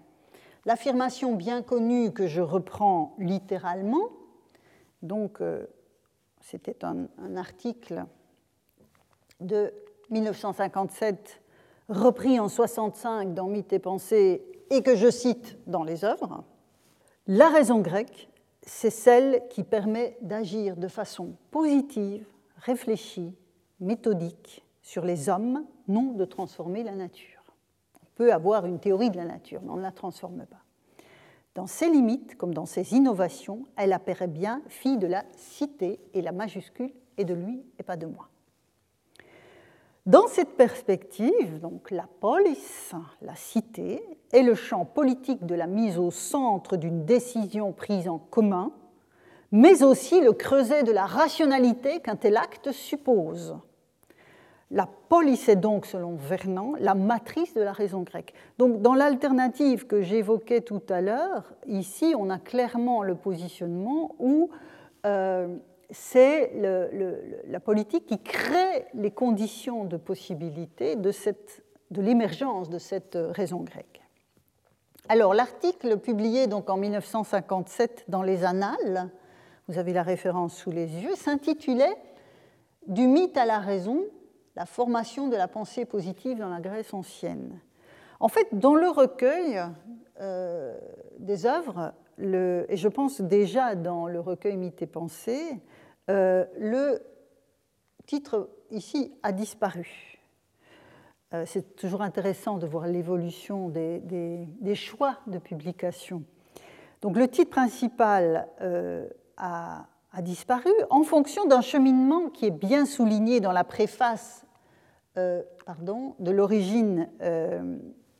[0.65, 4.09] L'affirmation bien connue que je reprends littéralement
[5.01, 5.65] donc, euh,
[6.41, 8.05] c'était un, article
[9.39, 9.73] de
[10.09, 11.41] 1957
[11.89, 16.43] repris en 65 dans Mythes et pensées et que je cite dans les œuvres.
[17.27, 18.29] La raison grecque,
[18.63, 22.25] c'est celle qui permet d'agir de façon positive,
[22.57, 23.33] réfléchie,
[23.79, 27.43] méthodique sur les hommes, non de transformer la nature.
[28.01, 30.63] On peut avoir une théorie de la nature, mais on ne la transforme pas.
[31.57, 36.21] Dans ses limites, comme dans ses innovations, elle apparaît bien fille de la cité, et
[36.21, 38.29] la majuscule est de lui et pas de moi.
[40.05, 42.93] Dans cette perspective, donc la polis,
[43.23, 48.19] la cité, est le champ politique de la mise au centre d'une décision prise en
[48.19, 48.71] commun,
[49.51, 53.57] mais aussi le creuset de la rationalité qu'un tel acte suppose.
[54.69, 58.33] La police est donc, selon Vernon, la matrice de la raison grecque.
[58.57, 64.49] Donc, dans l'alternative que j'évoquais tout à l'heure, ici, on a clairement le positionnement où
[65.05, 65.55] euh,
[65.89, 66.51] c'est
[67.47, 71.11] la politique qui crée les conditions de possibilité de,
[72.01, 74.01] l'émergence de cette raison grecque.
[75.07, 79.09] Alors, l'article publié donc en 1957 dans les Annales,
[79.69, 81.95] vous avez la référence sous les yeux, s'intitulait
[82.87, 84.03] Du mythe à la raison,
[84.57, 87.59] la formation de la pensée positive dans la Grèce ancienne.
[88.19, 89.61] En fait, dans le recueil
[90.19, 90.75] euh,
[91.19, 95.61] des œuvres, et je pense déjà dans le recueil Mythes et pensées,
[96.09, 96.99] euh, le
[98.07, 100.17] titre ici a disparu.
[101.35, 106.23] Euh, c'est toujours intéressant de voir l'évolution des, choix de publication.
[107.03, 108.47] Donc le titre principal
[109.37, 114.46] a, a, disparu en fonction d'un cheminement qui est bien souligné dans la préface
[115.65, 117.09] pardon, de l'origine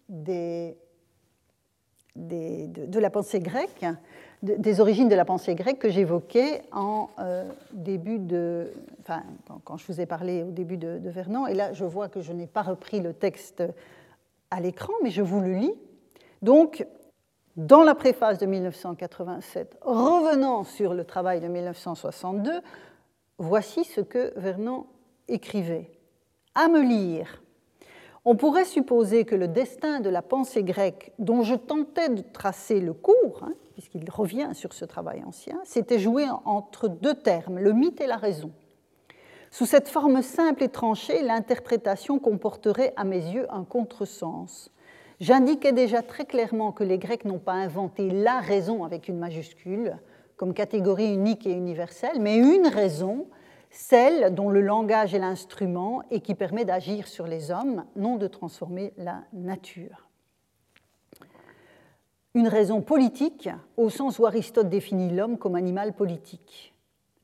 [0.10, 0.78] des,
[2.18, 3.86] de, la pensée grecque,
[4.44, 8.72] des origines de la pensée grecque que j'évoquais en euh, début de,
[9.02, 9.24] enfin,
[9.64, 11.48] quand, je vous ai parlé au début de, de Vernon.
[11.48, 13.64] Et là, je vois que je n'ai pas repris le texte
[14.52, 15.74] à l'écran, mais je vous le lis.
[16.42, 16.86] Donc,
[17.56, 22.62] dans la préface de 1987, revenant sur le travail de 1962,
[23.40, 24.86] voici ce que Vernon
[25.28, 25.97] écrivait.
[26.60, 27.44] À me lire,
[28.26, 32.80] on pourrait supposer que le destin de la pensée grecque, dont je tentais de tracer
[32.80, 37.74] le cours, hein, puisqu'il revient sur ce travail ancien, s'était joué entre deux termes, le
[37.74, 38.50] mythe et la raison.
[39.52, 44.72] Sous cette forme simple et tranchée, l'interprétation comporterait à mes yeux un contresens.
[45.20, 49.96] J'indiquais déjà très clairement que les Grecs n'ont pas inventé la raison avec une majuscule,
[50.38, 53.28] comme catégorie unique et universelle, mais une raison
[53.70, 58.28] celle dont le langage est l'instrument et qui permet d'agir sur les hommes, non de
[58.28, 60.08] transformer la nature.
[62.34, 66.74] Une raison politique, au sens où Aristote définit l'homme comme animal politique.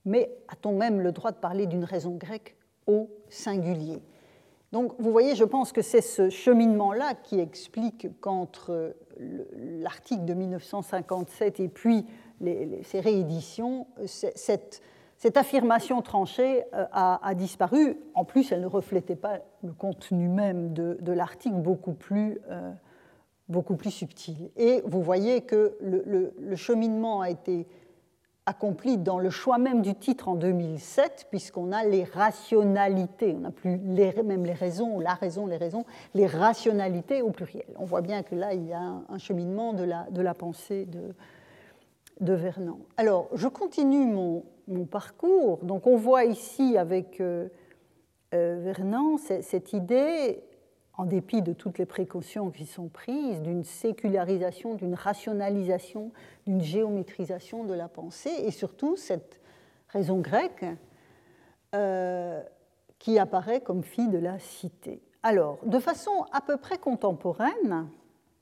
[0.05, 2.55] Mais a-t-on même le droit de parler d'une raison grecque
[2.87, 4.01] au singulier?
[4.71, 11.59] Donc vous voyez, je pense que c'est ce cheminement-là qui explique qu'entre l'article de 1957
[11.59, 12.07] et puis
[12.81, 14.81] ces rééditions, cette
[15.17, 17.97] cette affirmation tranchée euh, a, disparu.
[18.13, 22.71] En plus, elle ne reflétait pas le contenu même de, l'article, beaucoup plus, euh,
[23.47, 24.51] beaucoup plus subtil.
[24.57, 27.67] Et vous voyez que le, cheminement a été
[28.45, 33.51] accompli dans le choix même du titre en 2007, puisqu'on a les rationalités, on n'a
[33.51, 37.67] plus même les raisons, la raison, les raisons, les rationalités au pluriel.
[37.77, 40.85] On voit bien que là, il y a un, cheminement de la, de la pensée
[40.85, 41.13] de,
[42.19, 42.79] de Vernon.
[42.97, 45.59] Alors, je continue mon, mon parcours.
[45.63, 47.47] Donc on voit ici avec euh,
[48.33, 50.43] euh, Vernon cette idée,
[50.95, 56.11] en dépit de toutes les précautions qui sont prises, d'une sécularisation, d'une rationalisation,
[56.45, 59.39] d'une géométrisation de la pensée, et surtout cette
[59.89, 60.65] raison grecque
[61.73, 62.41] euh,
[62.99, 65.01] qui apparaît comme fille de la cité.
[65.23, 67.87] Alors, de façon à peu près contemporaine,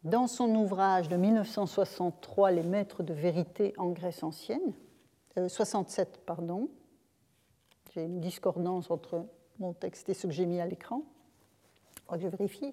[0.04, 4.74] dans son ouvrage de 1963, Les maîtres de vérité en Grèce ancienne,
[5.48, 6.70] 67, euh, pardon.
[7.94, 9.26] J'ai une discordance entre
[9.60, 11.04] mon texte et ce que j'ai mis à l'écran.
[12.18, 12.72] Je vérifie.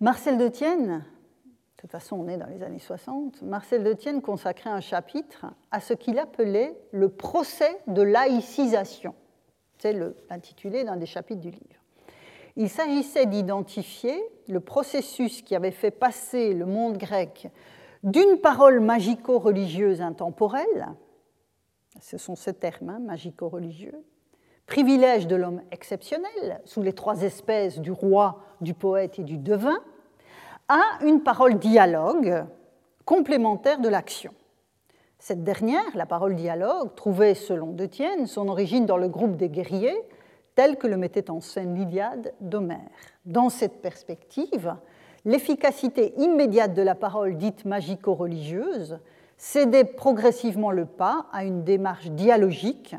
[0.00, 1.04] Marcel de Tienne,
[1.44, 5.46] de toute façon on est dans les années 60, Marcel de Tienne consacrait un chapitre
[5.70, 9.14] à ce qu'il appelait le procès de laïcisation.
[9.78, 9.92] C'est
[10.30, 11.82] l'intitulé d'un des chapitres du livre.
[12.56, 17.48] Il s'agissait d'identifier le processus qui avait fait passer le monde grec
[18.02, 20.88] d'une parole magico-religieuse intemporelle,
[22.00, 24.04] ce sont ces termes hein, magico-religieux,
[24.66, 29.78] privilège de l'homme exceptionnel, sous les trois espèces du roi, du poète et du devin,
[30.68, 32.44] à une parole dialogue
[33.04, 34.32] complémentaire de l'action.
[35.18, 39.48] Cette dernière, la parole dialogue, trouvait, selon De Tienne, son origine dans le groupe des
[39.48, 39.96] guerriers,
[40.54, 42.78] tel que le mettait en scène l'Iliade d'Homère.
[43.24, 44.74] Dans cette perspective,
[45.24, 48.98] l'efficacité immédiate de la parole dite magico-religieuse
[49.36, 52.96] cédait progressivement le pas à une démarche dialogique,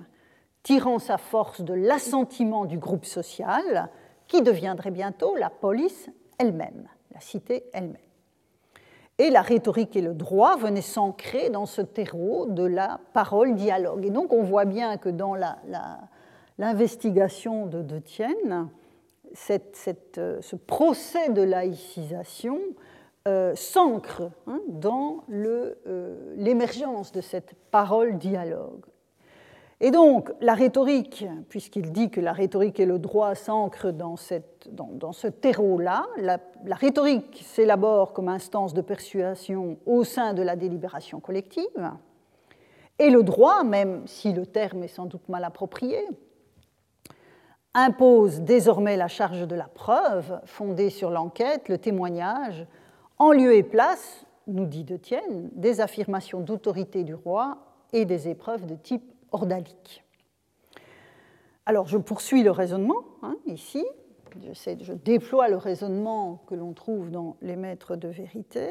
[0.64, 3.90] tirant sa force de l'assentiment du groupe social,
[4.28, 7.98] qui deviendrait bientôt la police elle-même, la cité elle-même.
[9.18, 14.06] Et la rhétorique et le droit venaient s'ancrer dans ce terreau de la parole dialogue.
[14.06, 15.36] Et donc on voit bien que dans
[16.58, 18.70] l'investigation de, de Tienne,
[20.18, 22.60] euh, ce procès de laïcisation
[23.28, 28.86] euh, s'ancre hein, dans euh, l'émergence de cette parole dialogue.
[29.82, 35.28] Et donc, la rhétorique, puisqu'il dit que la rhétorique et le droit s'ancrent dans, ce
[35.28, 36.40] terreau-là, la,
[36.72, 41.92] rhétorique s'élabore comme instance de persuasion au sein de la délibération collective,
[43.00, 46.00] et le droit, même si le terme est sans doute mal approprié,
[47.76, 52.66] impose désormais la charge de la preuve fondée sur l'enquête, le témoignage,
[53.20, 57.58] en lieu et place nous dit de Tienne, des affirmations d'autorité du roi
[57.94, 60.04] et des épreuves de type ordalique.
[61.66, 63.86] Alors je poursuis le raisonnement hein, ici,
[64.42, 68.70] je, je déploie le raisonnement que l'on trouve dans les maîtres de vérité.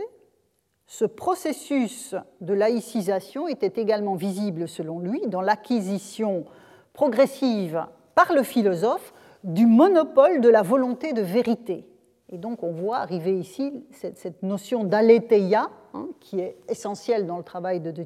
[0.87, 6.45] Ce processus de laïcisation était également visible, selon lui, dans l'acquisition
[6.93, 9.13] progressive par le philosophe
[9.43, 11.87] du monopole de la volonté de vérité.
[12.31, 17.45] Et donc on voit arriver ici cette, notion d'aletheia, hein, qui est essentielle dans le
[17.45, 18.05] travail de De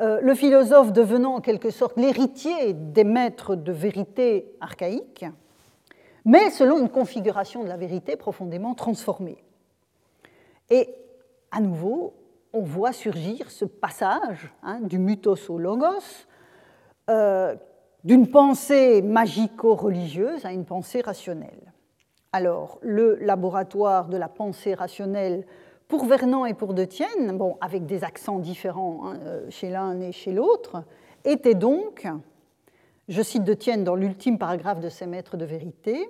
[0.00, 5.26] euh, le philosophe devenant en quelque sorte l'héritier des maîtres de vérité archaïques,
[6.24, 9.44] mais selon une configuration de la vérité profondément transformée.
[10.70, 10.88] Et
[11.52, 12.14] à nouveau,
[12.52, 16.26] on voit surgir ce passage hein, du mythos au logos,
[17.10, 17.54] euh,
[18.04, 21.72] d'une pensée magico-religieuse à une pensée rationnelle.
[22.32, 25.46] Alors, le laboratoire de la pensée rationnelle
[25.88, 30.12] pour Vernon et pour De Tienne, avec des accents différents hein, euh, chez l'un et
[30.12, 30.82] chez l'autre,
[31.24, 32.06] était donc,
[33.08, 36.08] je cite De Tienne dans l'ultime paragraphe de ses maîtres de vérité,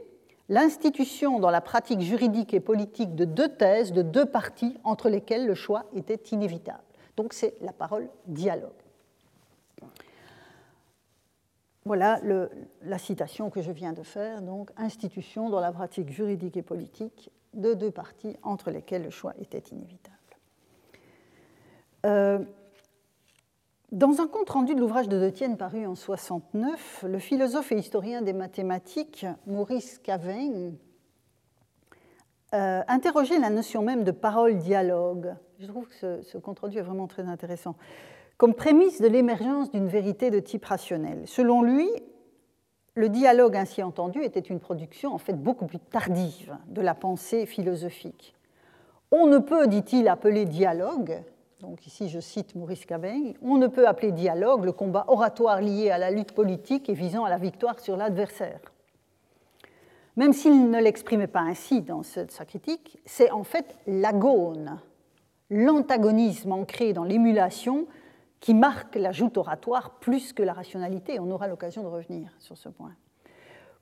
[0.49, 5.47] l'institution dans la pratique juridique et politique de deux thèses, de deux parties entre lesquelles
[5.47, 6.83] le choix était inévitable.
[7.17, 8.84] Donc c'est la parole dialogue.
[11.85, 12.19] Voilà
[12.83, 17.31] la citation que je viens de faire, donc institution dans la pratique juridique et politique
[17.53, 20.17] de deux parties entre lesquelles le choix était inévitable.
[22.07, 22.39] Euh,
[23.93, 28.33] dans un compte-rendu de l'ouvrage de De paru en 69, le philosophe et historien des
[28.33, 30.73] mathématiques Maurice Cavaigne
[32.55, 35.35] euh, interrogeait la notion même de parole-dialogue.
[35.61, 37.77] Je trouve que ce, ce compte-rendu est vraiment très intéressant.
[38.37, 41.23] Comme prémisse de l'émergence d'une vérité de type rationnel.
[41.27, 41.89] Selon lui,
[42.95, 47.47] le dialogue ainsi entendu était une production en fait beaucoup plus tardive de la pensée
[47.47, 48.35] philosophique.
[49.11, 51.23] On ne peut, dit-il, appeler dialogue
[51.65, 55.91] donc ici je cite Maurice Cabeigne, on ne peut appeler dialogue le combat oratoire lié
[55.91, 58.61] à la lutte politique et visant à la victoire sur l'adversaire.
[60.17, 64.79] Même s'il ne l'exprimait pas ainsi dans sa critique, c'est en fait l'agone,
[65.49, 67.87] l'antagonisme ancré dans l'émulation
[68.45, 71.19] qui marque la joute oratoire plus que la rationalité.
[71.19, 72.93] On aura l'occasion de revenir sur ce point.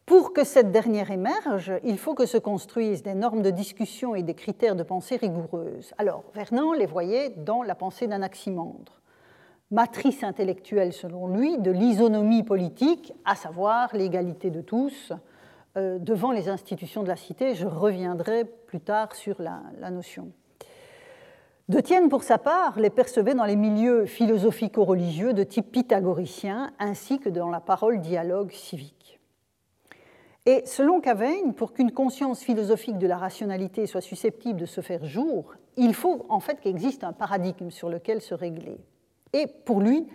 [0.07, 4.23] Pour que cette dernière émerge, il faut que se construisent des normes de discussion et
[4.23, 5.93] des critères de pensée rigoureuses.
[5.99, 9.01] Alors, Vernon les voyait dans la pensée d'Anaximandre,
[9.73, 15.13] matrice intellectuelle selon lui de l'isonomie politique, à savoir l'égalité de tous
[15.77, 17.57] euh, devant les institutions de la cité.
[17.57, 20.31] Je reviendrai plus tard sur la, la notion.
[21.69, 27.21] De Tienne, pour sa part, les percevait dans les milieux philosophico-religieux de type pythagoricien, ainsi
[27.21, 29.21] que dans la parole dialogue civique.
[30.45, 35.05] Et selon Cavaigne, pour qu'une conscience philosophique de la rationalité soit susceptible de se faire
[35.05, 38.79] jour, il faut en fait qu'existe un paradigme sur lequel se régler.
[39.33, 40.09] Et pour lui,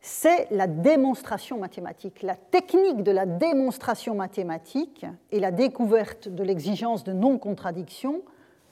[0.00, 7.04] c'est la démonstration mathématique, la technique de la démonstration mathématique et la découverte de l'exigence
[7.04, 8.22] de non-contradiction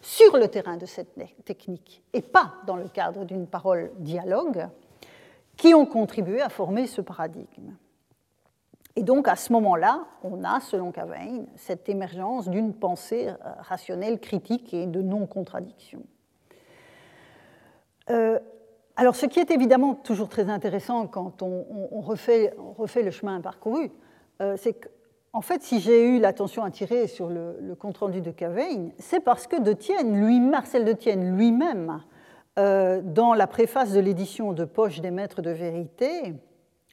[0.09, 4.67] sur le terrain de cette technique, et pas dans le cadre d'une parole dialogue,
[5.59, 7.77] qui ont contribué à former ce paradigme.
[8.97, 14.19] Et donc à ce moment-là, on a, selon Cavaigne, cette émergence d'une pensée euh, rationnelle,
[14.19, 16.03] critique et de non-contradiction.
[18.09, 18.39] Euh,
[18.97, 22.55] alors ce qui est évidemment toujours très intéressant quand on, refait,
[23.03, 23.93] le chemin parcouru,
[24.41, 24.89] euh, c'est
[25.33, 29.61] qu'en fait, si j'ai eu l'attention attirée sur le, compte-rendu de Cavaigne, c'est parce que
[29.61, 32.03] de Tienne, lui, Marcel de Tienne lui-même,
[32.57, 36.35] dans la préface de l'édition de Poche des Maîtres de Vérité,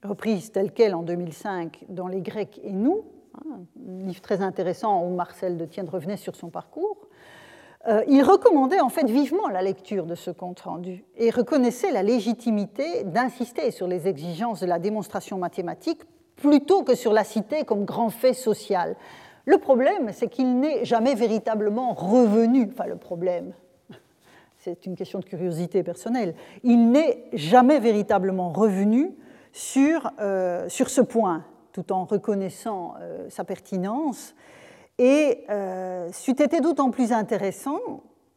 [0.06, 3.04] reprise telle qu'elle en 2005 dans Les Grecs et nous,
[3.36, 7.08] hein, un livre très intéressant où Marcel de Tienne revenait sur son parcours,
[7.88, 13.04] euh, il recommandait en fait vivement la lecture de ce compte-rendu et reconnaissait la légitimité
[13.04, 16.02] d'insister sur les exigences de la démonstration mathématique
[16.36, 18.96] plutôt que sur la cité comme grand fait social.
[19.46, 23.54] Le problème, c'est qu'il n'est jamais véritablement revenu, enfin le problème,
[24.58, 29.16] c'est une question de curiosité personnelle, il n'est jamais véritablement revenu
[29.52, 34.36] sur, euh, sur ce point, tout en reconnaissant euh, sa pertinence.
[34.98, 37.80] Et euh, c'eût été d'autant plus intéressant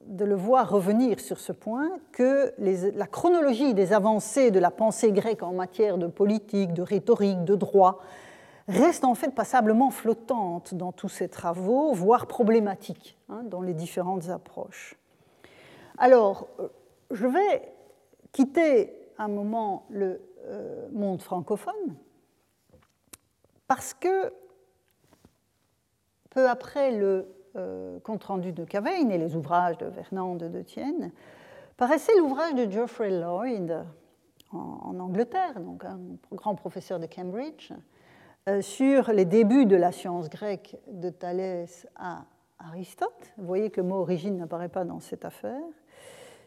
[0.05, 5.13] de le voir revenir sur ce point que la chronologie des avancées de la pensée
[5.13, 8.01] grecque en matière de politique, de rhétorique, de droit
[8.69, 14.29] reste en fait passablement flottante dans tous ces travaux, voire problématique hein, dans les différentes
[14.29, 14.97] approches.
[15.97, 16.49] Alors,
[17.11, 17.73] je vais
[18.33, 21.97] quitter un moment le euh, monde francophone,
[23.67, 24.33] parce que
[26.31, 27.27] peu après le
[27.59, 31.13] euh, compte-rendu de Cavaigne et les ouvrages de Vernand de Tienne,
[31.77, 33.85] paraissait l'ouvrage de Geoffrey Lloyd
[34.53, 35.99] en, Angleterre, donc un
[36.33, 37.73] grand professeur de Cambridge,
[38.49, 42.25] euh, sur les débuts de la science grecque de Thalès à
[42.59, 43.33] Aristote.
[43.37, 45.61] Vous voyez que le mot origine n'apparaît pas dans cette affaire.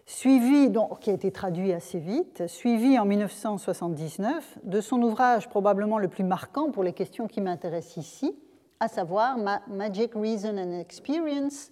[0.06, 6.00] Suivi, donc, qui a été traduit assez vite, suivi en 1979 de son ouvrage probablement
[6.00, 8.36] le plus marquant pour les questions qui m'intéressent ici,
[8.82, 11.72] à savoir Magic Reason and Experience,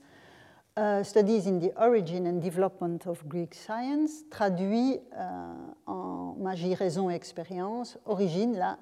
[0.78, 5.54] uh, Studies in the Origin and Development of Greek Science, traduit euh,
[5.88, 8.78] en Magie, Raison et Expérience, Origine, là,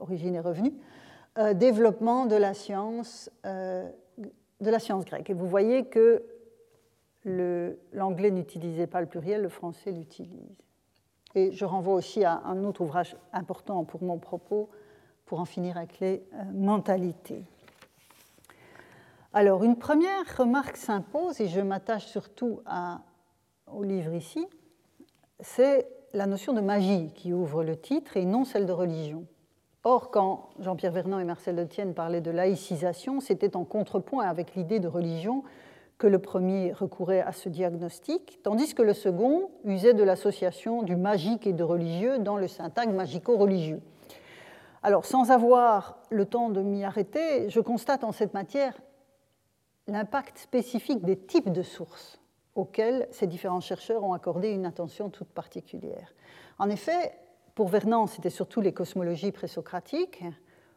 [0.00, 0.74] l'origine est revenue,
[1.38, 3.88] euh, développement de la science, euh,
[4.18, 5.30] de la science grecque.
[5.30, 6.24] Et vous voyez que
[7.92, 10.58] l'anglais n'utilisait pas le pluriel, le français l'utilise.
[11.36, 14.70] Et je renvoie aussi à un autre ouvrage important pour mon propos,
[15.34, 17.42] pour en finir avec les euh, mentalités.
[19.32, 22.60] Alors, une première remarque s'impose, et je m'attache surtout
[23.66, 24.46] au livre ici,
[25.40, 29.26] c'est la notion de magie qui ouvre le titre et non celle de religion.
[29.82, 34.78] Or, quand Jean-Pierre Vernant et Marcel Etienne parlaient de laïcisation, c'était en contrepoint avec l'idée
[34.78, 35.42] de religion
[35.98, 40.94] que le premier recourait à ce diagnostic, tandis que le second usait de l'association du
[40.94, 43.80] magique et de religieux dans le syntagme magico-religieux.
[44.84, 48.78] Alors, sans avoir le temps de m'y arrêter, je constate en cette matière
[49.86, 52.20] l'impact spécifique des types de sources
[52.54, 56.12] auxquelles ces différents chercheurs ont accordé une attention toute particulière.
[56.58, 57.14] En effet,
[57.54, 60.22] pour Vernon, c'était surtout les cosmologies présocratiques,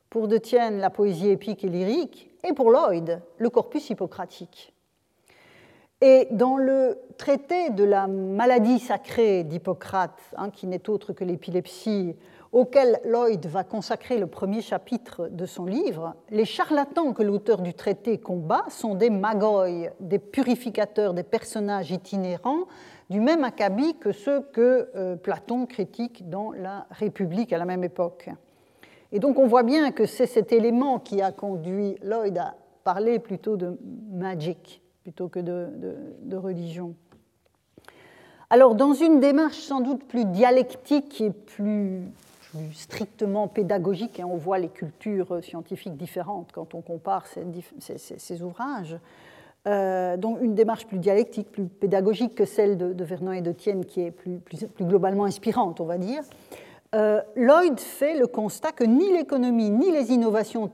[0.09, 4.73] pour De Tienne, la poésie épique et lyrique, et pour Lloyd, le corpus hippocratique.
[5.99, 12.15] Et dans le traité de la maladie sacrée d'Hippocrate, hein, qui n'est autre que l'épilepsie,
[12.51, 17.73] auquel Lloyd va consacrer le premier chapitre de son livre, les charlatans que l'auteur du
[17.73, 22.65] traité combat sont des magoïs, des purificateurs, des personnages itinérants,
[23.09, 27.83] du même acabit que ceux que euh, Platon critique dans la République à la même
[27.83, 28.29] époque.
[29.11, 33.19] Et donc on voit bien que c'est cet élément qui a conduit Lloyd à parler
[33.19, 33.77] plutôt de
[34.11, 36.93] magic plutôt que de religion.
[38.49, 42.03] Alors dans une démarche sans doute plus dialectique et plus
[42.73, 48.97] strictement pédagogique, et on voit les cultures scientifiques différentes quand on compare ces, ouvrages.
[49.67, 53.85] Euh, donc une démarche plus dialectique, plus pédagogique que celle de, Vernon et de Tienne,
[53.85, 54.39] qui est plus,
[54.79, 56.21] globalement inspirante, on va dire.
[56.95, 60.71] Euh, Lloyd fait le constat que ni l'économie ni les innovations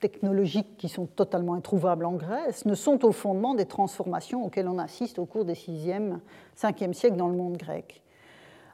[0.00, 4.78] technologiques qui sont totalement introuvables en Grèce ne sont au fondement des transformations auxquelles on
[4.78, 6.18] assiste au cours des 6e,
[6.60, 8.01] 5e siècles dans le monde grec.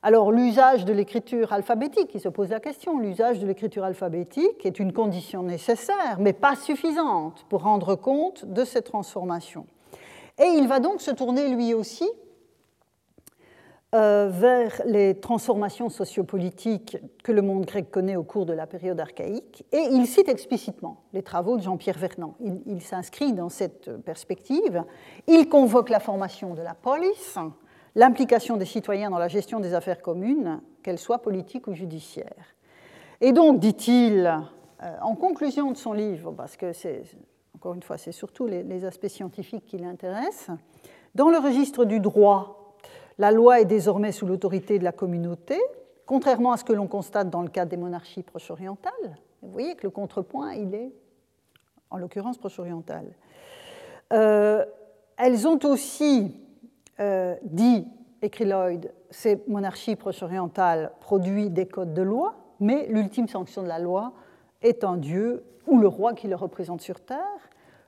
[0.03, 4.79] Alors l'usage de l'écriture alphabétique, il se pose la question, l'usage de l'écriture alphabétique est
[4.79, 9.67] une condition nécessaire, mais pas suffisante pour rendre compte de ces transformations.
[10.39, 12.09] Et il va donc se tourner lui aussi
[13.97, 19.01] euh, vers les transformations sociopolitiques que le monde grec connaît au cours de la période
[19.01, 22.35] archaïque, et il cite explicitement les travaux de Jean-Pierre Vernant.
[22.39, 24.85] Il, il s'inscrit dans cette perspective.
[25.27, 27.39] Il convoque la formation de la police,
[27.95, 32.55] l'implication des citoyens dans la gestion des affaires communes, qu'elles soient politiques ou judiciaires.
[33.21, 34.27] Et donc, dit-il,
[34.83, 37.03] euh, en conclusion de son livre, parce que c'est,
[37.55, 40.57] encore une fois, c'est surtout les, aspects scientifiques qui l'intéressent,
[41.15, 42.77] dans le registre du droit,
[43.19, 45.59] la loi est désormais sous l'autorité de la communauté,
[46.07, 49.19] contrairement à ce que l'on constate dans le cas des monarchies proche-orientales.
[49.43, 50.93] Vous voyez que le contrepoint, il est,
[51.91, 53.07] en l'occurrence, proche-oriental.
[54.13, 54.65] Euh,
[55.17, 56.37] elles ont aussi
[57.01, 57.87] euh, dit,
[58.23, 63.79] écrit Lloyd, ces monarchies proche-orientales produisent des codes de loi, mais l'ultime sanction de la
[63.79, 64.13] loi
[64.63, 67.19] est un dieu ou le roi qui le représente sur Terre.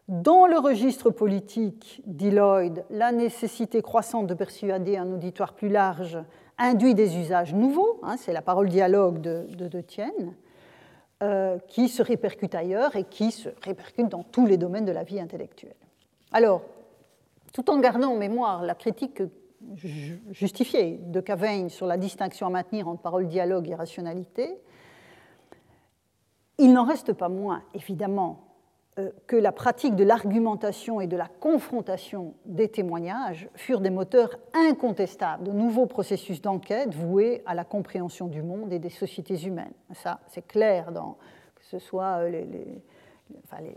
[0.09, 6.19] Dans le registre politique, dit Lloyd, la nécessité croissante de persuader un auditoire plus large
[6.59, 10.35] induit des usages nouveaux, hein, c'est la parole dialogue de, de, Tienne,
[11.23, 15.05] euh, qui se répercute ailleurs et qui se répercute dans tous les domaines de la
[15.05, 15.75] vie intellectuelle.
[16.33, 16.63] Alors,
[17.53, 19.22] tout en gardant en mémoire la critique
[20.30, 24.59] justifiée de Cavaigne sur la distinction à maintenir entre parole, dialogue et rationalité,
[26.59, 28.44] il n'en reste pas moins, évidemment,
[28.98, 34.36] euh, que la pratique de l'argumentation et de la confrontation des témoignages furent des moteurs
[34.53, 39.72] incontestables de nouveaux processus d'enquête voués à la compréhension du monde et des sociétés humaines.
[39.94, 41.16] Ça, c'est clair dans
[41.55, 42.46] que ce soit euh, les,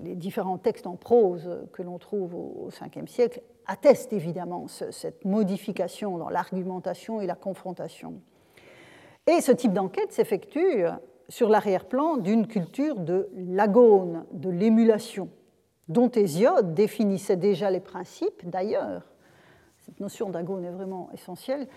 [0.02, 6.18] les, différents textes en prose que l'on trouve au Ve siècle attestent évidemment cette modification
[6.18, 8.22] dans l'argumentation et la confrontation.
[9.28, 10.86] Et ce type d'enquête s'effectue
[11.30, 15.30] sur l'arrière-plan d'une culture de l'agone, de l'émulation,
[15.88, 19.04] dont Hésiode définissait déjà les principes d'ailleurs.
[19.80, 21.68] cette notion d'agone est vraiment essentielle.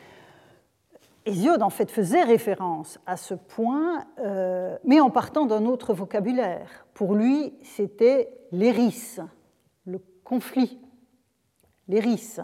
[1.25, 6.87] Hésiode, en fait, faisait référence à ce point, euh, mais en partant d'un autre vocabulaire.
[6.95, 9.17] Pour lui, c'était l'éris,
[9.87, 10.79] le conflit,
[11.89, 12.37] l'éris.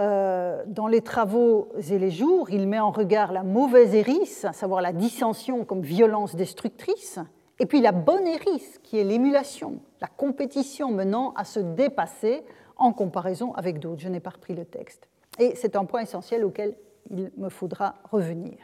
[0.00, 4.52] Euh, dans les travaux et les jours, il met en regard la mauvaise héris, à
[4.52, 7.20] savoir la dissension comme violence destructrice,
[7.60, 12.42] et puis la bonne héris, qui est l'émulation, la compétition menant à se dépasser
[12.76, 14.00] en comparaison avec d'autres.
[14.00, 15.08] Je n'ai pas repris le texte.
[15.38, 16.74] Et c'est un point essentiel auquel
[17.10, 18.56] il me faudra revenir.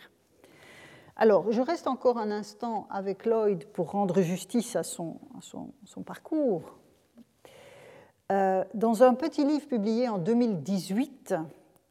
[1.16, 5.18] Alors, je reste encore un instant avec Lloyd pour rendre justice à son,
[6.06, 6.79] parcours.
[8.30, 11.34] Euh, dans un petit livre publié en 2018,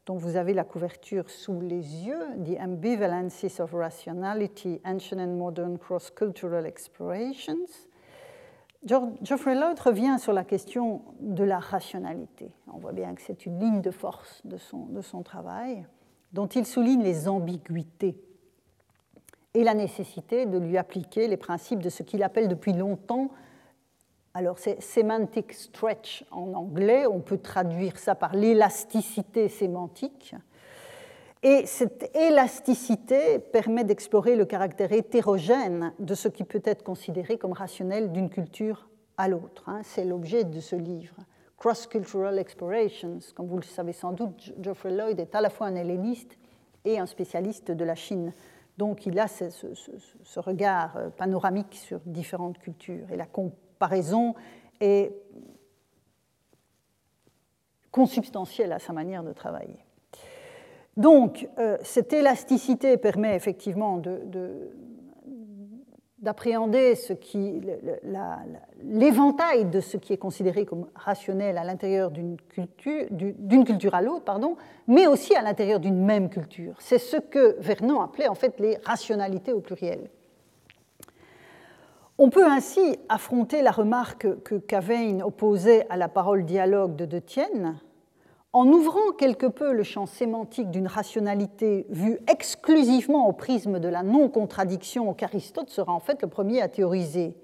[0.06, 5.78] dont vous avez la couverture sous les yeux, The Ambivalences of Rationality, Ancient and Modern
[5.78, 7.66] Cross-Cultural Explorations,
[8.86, 12.50] Geoffrey Lloyd revient sur la question de la rationalité.
[12.72, 15.86] On voit bien que c'est une ligne de force de son, de son travail,
[16.32, 18.16] dont il souligne les ambiguïtés
[19.52, 23.28] et la nécessité de lui appliquer les principes de ce qu'il appelle depuis longtemps,
[24.34, 30.34] alors c'est semantic stretch en anglais, on peut traduire ça par l'élasticité sémantique,
[31.42, 37.52] et cette élasticité permet d'explorer le caractère hétérogène de ce qui peut être considéré comme
[37.52, 39.64] rationnel d'une culture à l'autre.
[39.66, 39.80] Hein.
[39.82, 41.16] C'est l'objet de ce livre.
[41.56, 45.76] Cross-Cultural Explorations, comme vous le savez sans doute, Geoffrey Lloyd est à la fois un
[45.76, 46.36] helléniste
[46.84, 48.34] et un spécialiste de la Chine.
[48.76, 53.06] Donc il a ce, regard euh, panoramique sur différentes cultures.
[54.80, 55.12] Est
[57.90, 59.84] consubstantielle à sa manière de travailler.
[60.96, 64.00] Donc, euh, cette élasticité permet effectivement
[66.18, 66.94] d'appréhender
[68.82, 74.02] l'éventail de ce qui est considéré comme rationnel à l'intérieur d'une culture, d'une culture à
[74.02, 74.32] l'autre,
[74.86, 76.74] mais aussi à l'intérieur d'une même culture.
[76.80, 80.10] C'est ce que Vernon appelait en fait les rationalités au pluriel.
[82.22, 87.18] On peut ainsi affronter la remarque que Cavane opposait à la parole dialogue de De
[87.18, 87.80] Tienne,
[88.52, 94.02] en ouvrant quelque peu le champ sémantique d'une rationalité vue exclusivement au prisme de la
[94.02, 97.34] non-contradiction qu'Aristote sera en fait le premier à théoriser.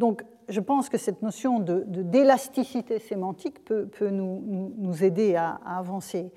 [0.00, 6.32] Donc je pense que cette notion d'élasticité sémantique peut, nous, aider à, avancer.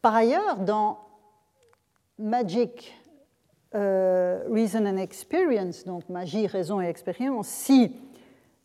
[0.00, 1.00] Par ailleurs, dans
[2.18, 2.94] Magic,
[3.74, 7.92] euh, Reason and Experience, donc magie, raison et expérience, si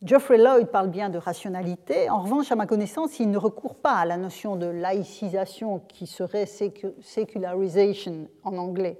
[0.02, 2.08] Geoffrey Lloyd parle bien de rationalité.
[2.08, 6.06] En revanche, à ma connaissance, il ne recourt pas à la notion de laïcisation qui
[6.06, 8.98] serait secularisation en anglais.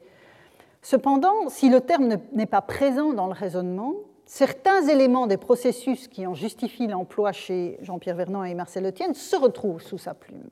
[0.83, 3.95] Cependant, si le terme n'est pas présent dans le raisonnement,
[4.27, 9.37] certains éléments des processus qui en justifient l'emploi chez Jean-Pierre Vernant et Marcel Etienne se
[9.37, 10.49] retrouvent sous sa plume.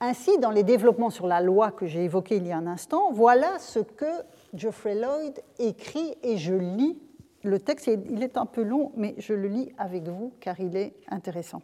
[0.00, 3.12] Ainsi, dans les développements sur la loi que j'ai évoqués il y a un instant,
[3.12, 4.10] voilà ce que
[4.54, 6.98] Geoffrey Lloyd écrit et je lis
[7.44, 10.76] le texte, il est un peu long, mais je le lis avec vous car il
[10.76, 11.60] est intéressant.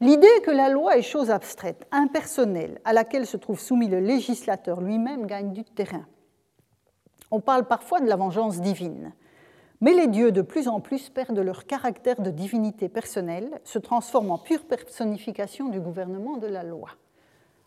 [0.00, 4.80] L'idée que la loi est chose abstraite, impersonnelle, à laquelle se trouve soumis le législateur
[4.80, 6.06] lui-même gagne du terrain.
[7.30, 9.12] On parle parfois de la vengeance divine,
[9.80, 14.32] mais les dieux de plus en plus perdent leur caractère de divinité personnelle, se transforment
[14.32, 16.90] en pure personnification du gouvernement de la loi.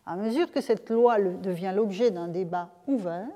[0.06, 3.26] À mesure que cette loi devient l'objet d'un débat ouvert,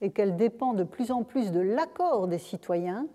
[0.00, 3.06] et qu'elle dépend de plus en plus de l'accord des citoyens,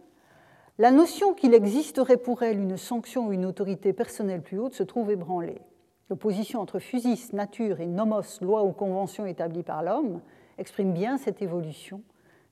[0.77, 4.83] la notion qu'il existerait pour elle une sanction ou une autorité personnelle plus haute se
[4.83, 5.61] trouve ébranlée.
[6.09, 10.21] L'opposition entre physis, nature et nomos, loi ou convention établie par l'homme,
[10.57, 12.01] exprime bien cette évolution,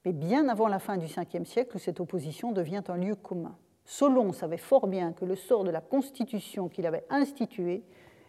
[0.05, 3.57] mais bien avant la fin du Ve siècle cette opposition devient un lieu commun.
[3.85, 7.83] Solon savait fort bien que le sort de la constitution qu'il avait instituée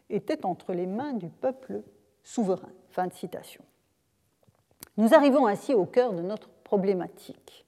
[0.08, 1.82] était entre les mains du peuple
[2.22, 2.72] souverain.
[2.88, 3.62] Fin de citation.
[4.96, 7.64] Nous arrivons ainsi au cœur de notre problématique,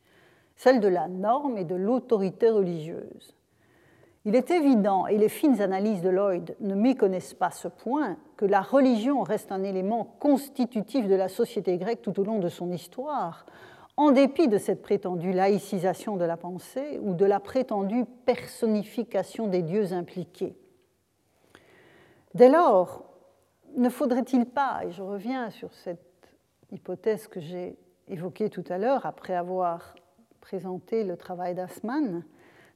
[0.56, 3.34] celle de la norme et de l'autorité religieuse.
[4.24, 8.44] Il est évident, et les fines analyses de Lloyd ne méconnaissent pas ce point, que
[8.44, 12.70] la religion reste un élément constitutif de la société grecque tout au long de son
[12.70, 13.46] histoire,
[13.96, 19.62] en dépit de cette prétendue laïcisation de la pensée ou de la prétendue personnification des
[19.62, 20.56] dieux impliqués.
[22.34, 23.04] Dès lors,
[23.76, 26.11] ne faudrait-il pas, et je reviens sur cette
[26.72, 27.76] hypothèse que j'ai
[28.08, 29.94] évoquée tout à l'heure après avoir
[30.40, 32.24] présenté le travail d'Asman,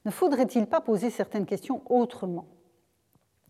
[0.05, 2.45] ne faudrait-il pas poser certaines questions autrement?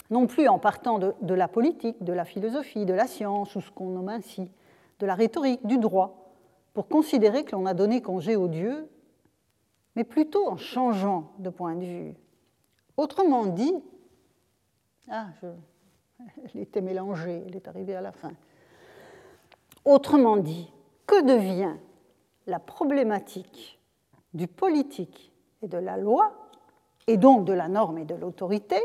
[0.10, 3.70] Non plus en partant de, la politique, de la philosophie, de la science, ou ce
[3.70, 4.50] qu'on nomme ainsi,
[5.00, 6.34] de la rhétorique, du droit,
[6.74, 8.90] pour considérer que l'on a donné congé aux dieux,
[9.96, 12.14] mais plutôt en changeant de point de vue.
[12.96, 13.74] Autrement dit,
[15.10, 15.28] ah,
[16.54, 18.32] Elle était mélangée, elle est arrivée à la fin.
[19.88, 20.70] Autrement dit,
[21.06, 21.78] que devient
[22.46, 23.80] la problématique
[24.34, 25.32] du politique
[25.62, 26.34] et de la loi,
[27.08, 28.76] et donc de la norme et de l'autorité,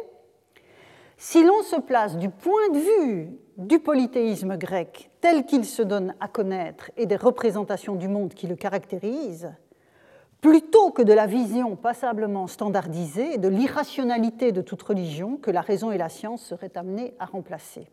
[1.17, 6.15] si l'on se place du point de vue du polythéisme grec tel qu'il se donne
[6.21, 9.51] à connaître et des représentations du monde qui le caractérisent,
[10.41, 15.91] plutôt que de la vision passablement standardisée de l'irrationalité de toute religion que la raison
[15.91, 17.89] et la science seraient amenées à remplacer.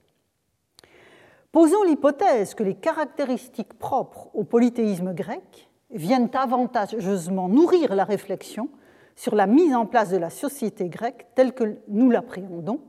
[1.51, 8.69] Posons l'hypothèse que les caractéristiques propres au polythéisme grec viennent avantageusement nourrir la réflexion
[9.15, 12.79] sur la mise en place de la société grecque telle que nous l'appréhendons,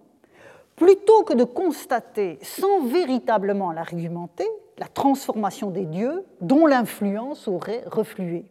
[0.76, 4.48] plutôt que de constater sans véritablement l'argumenter
[4.78, 8.44] la transformation des dieux dont l'influence aurait reflué.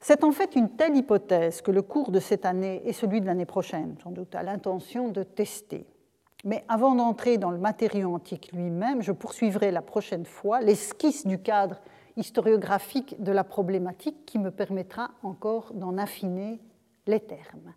[0.00, 3.26] C'est en fait une telle hypothèse que le cours de cette année et celui de
[3.26, 5.86] l'année prochaine, sans doute, a l'intention de tester.
[6.44, 11.40] Mais avant d'entrer dans le matériau antique lui-même, je poursuivrai la prochaine fois l'esquisse du
[11.40, 11.80] cadre
[12.16, 16.60] historiographique de la problématique qui me permettra encore d'en affiner
[17.06, 17.74] les termes.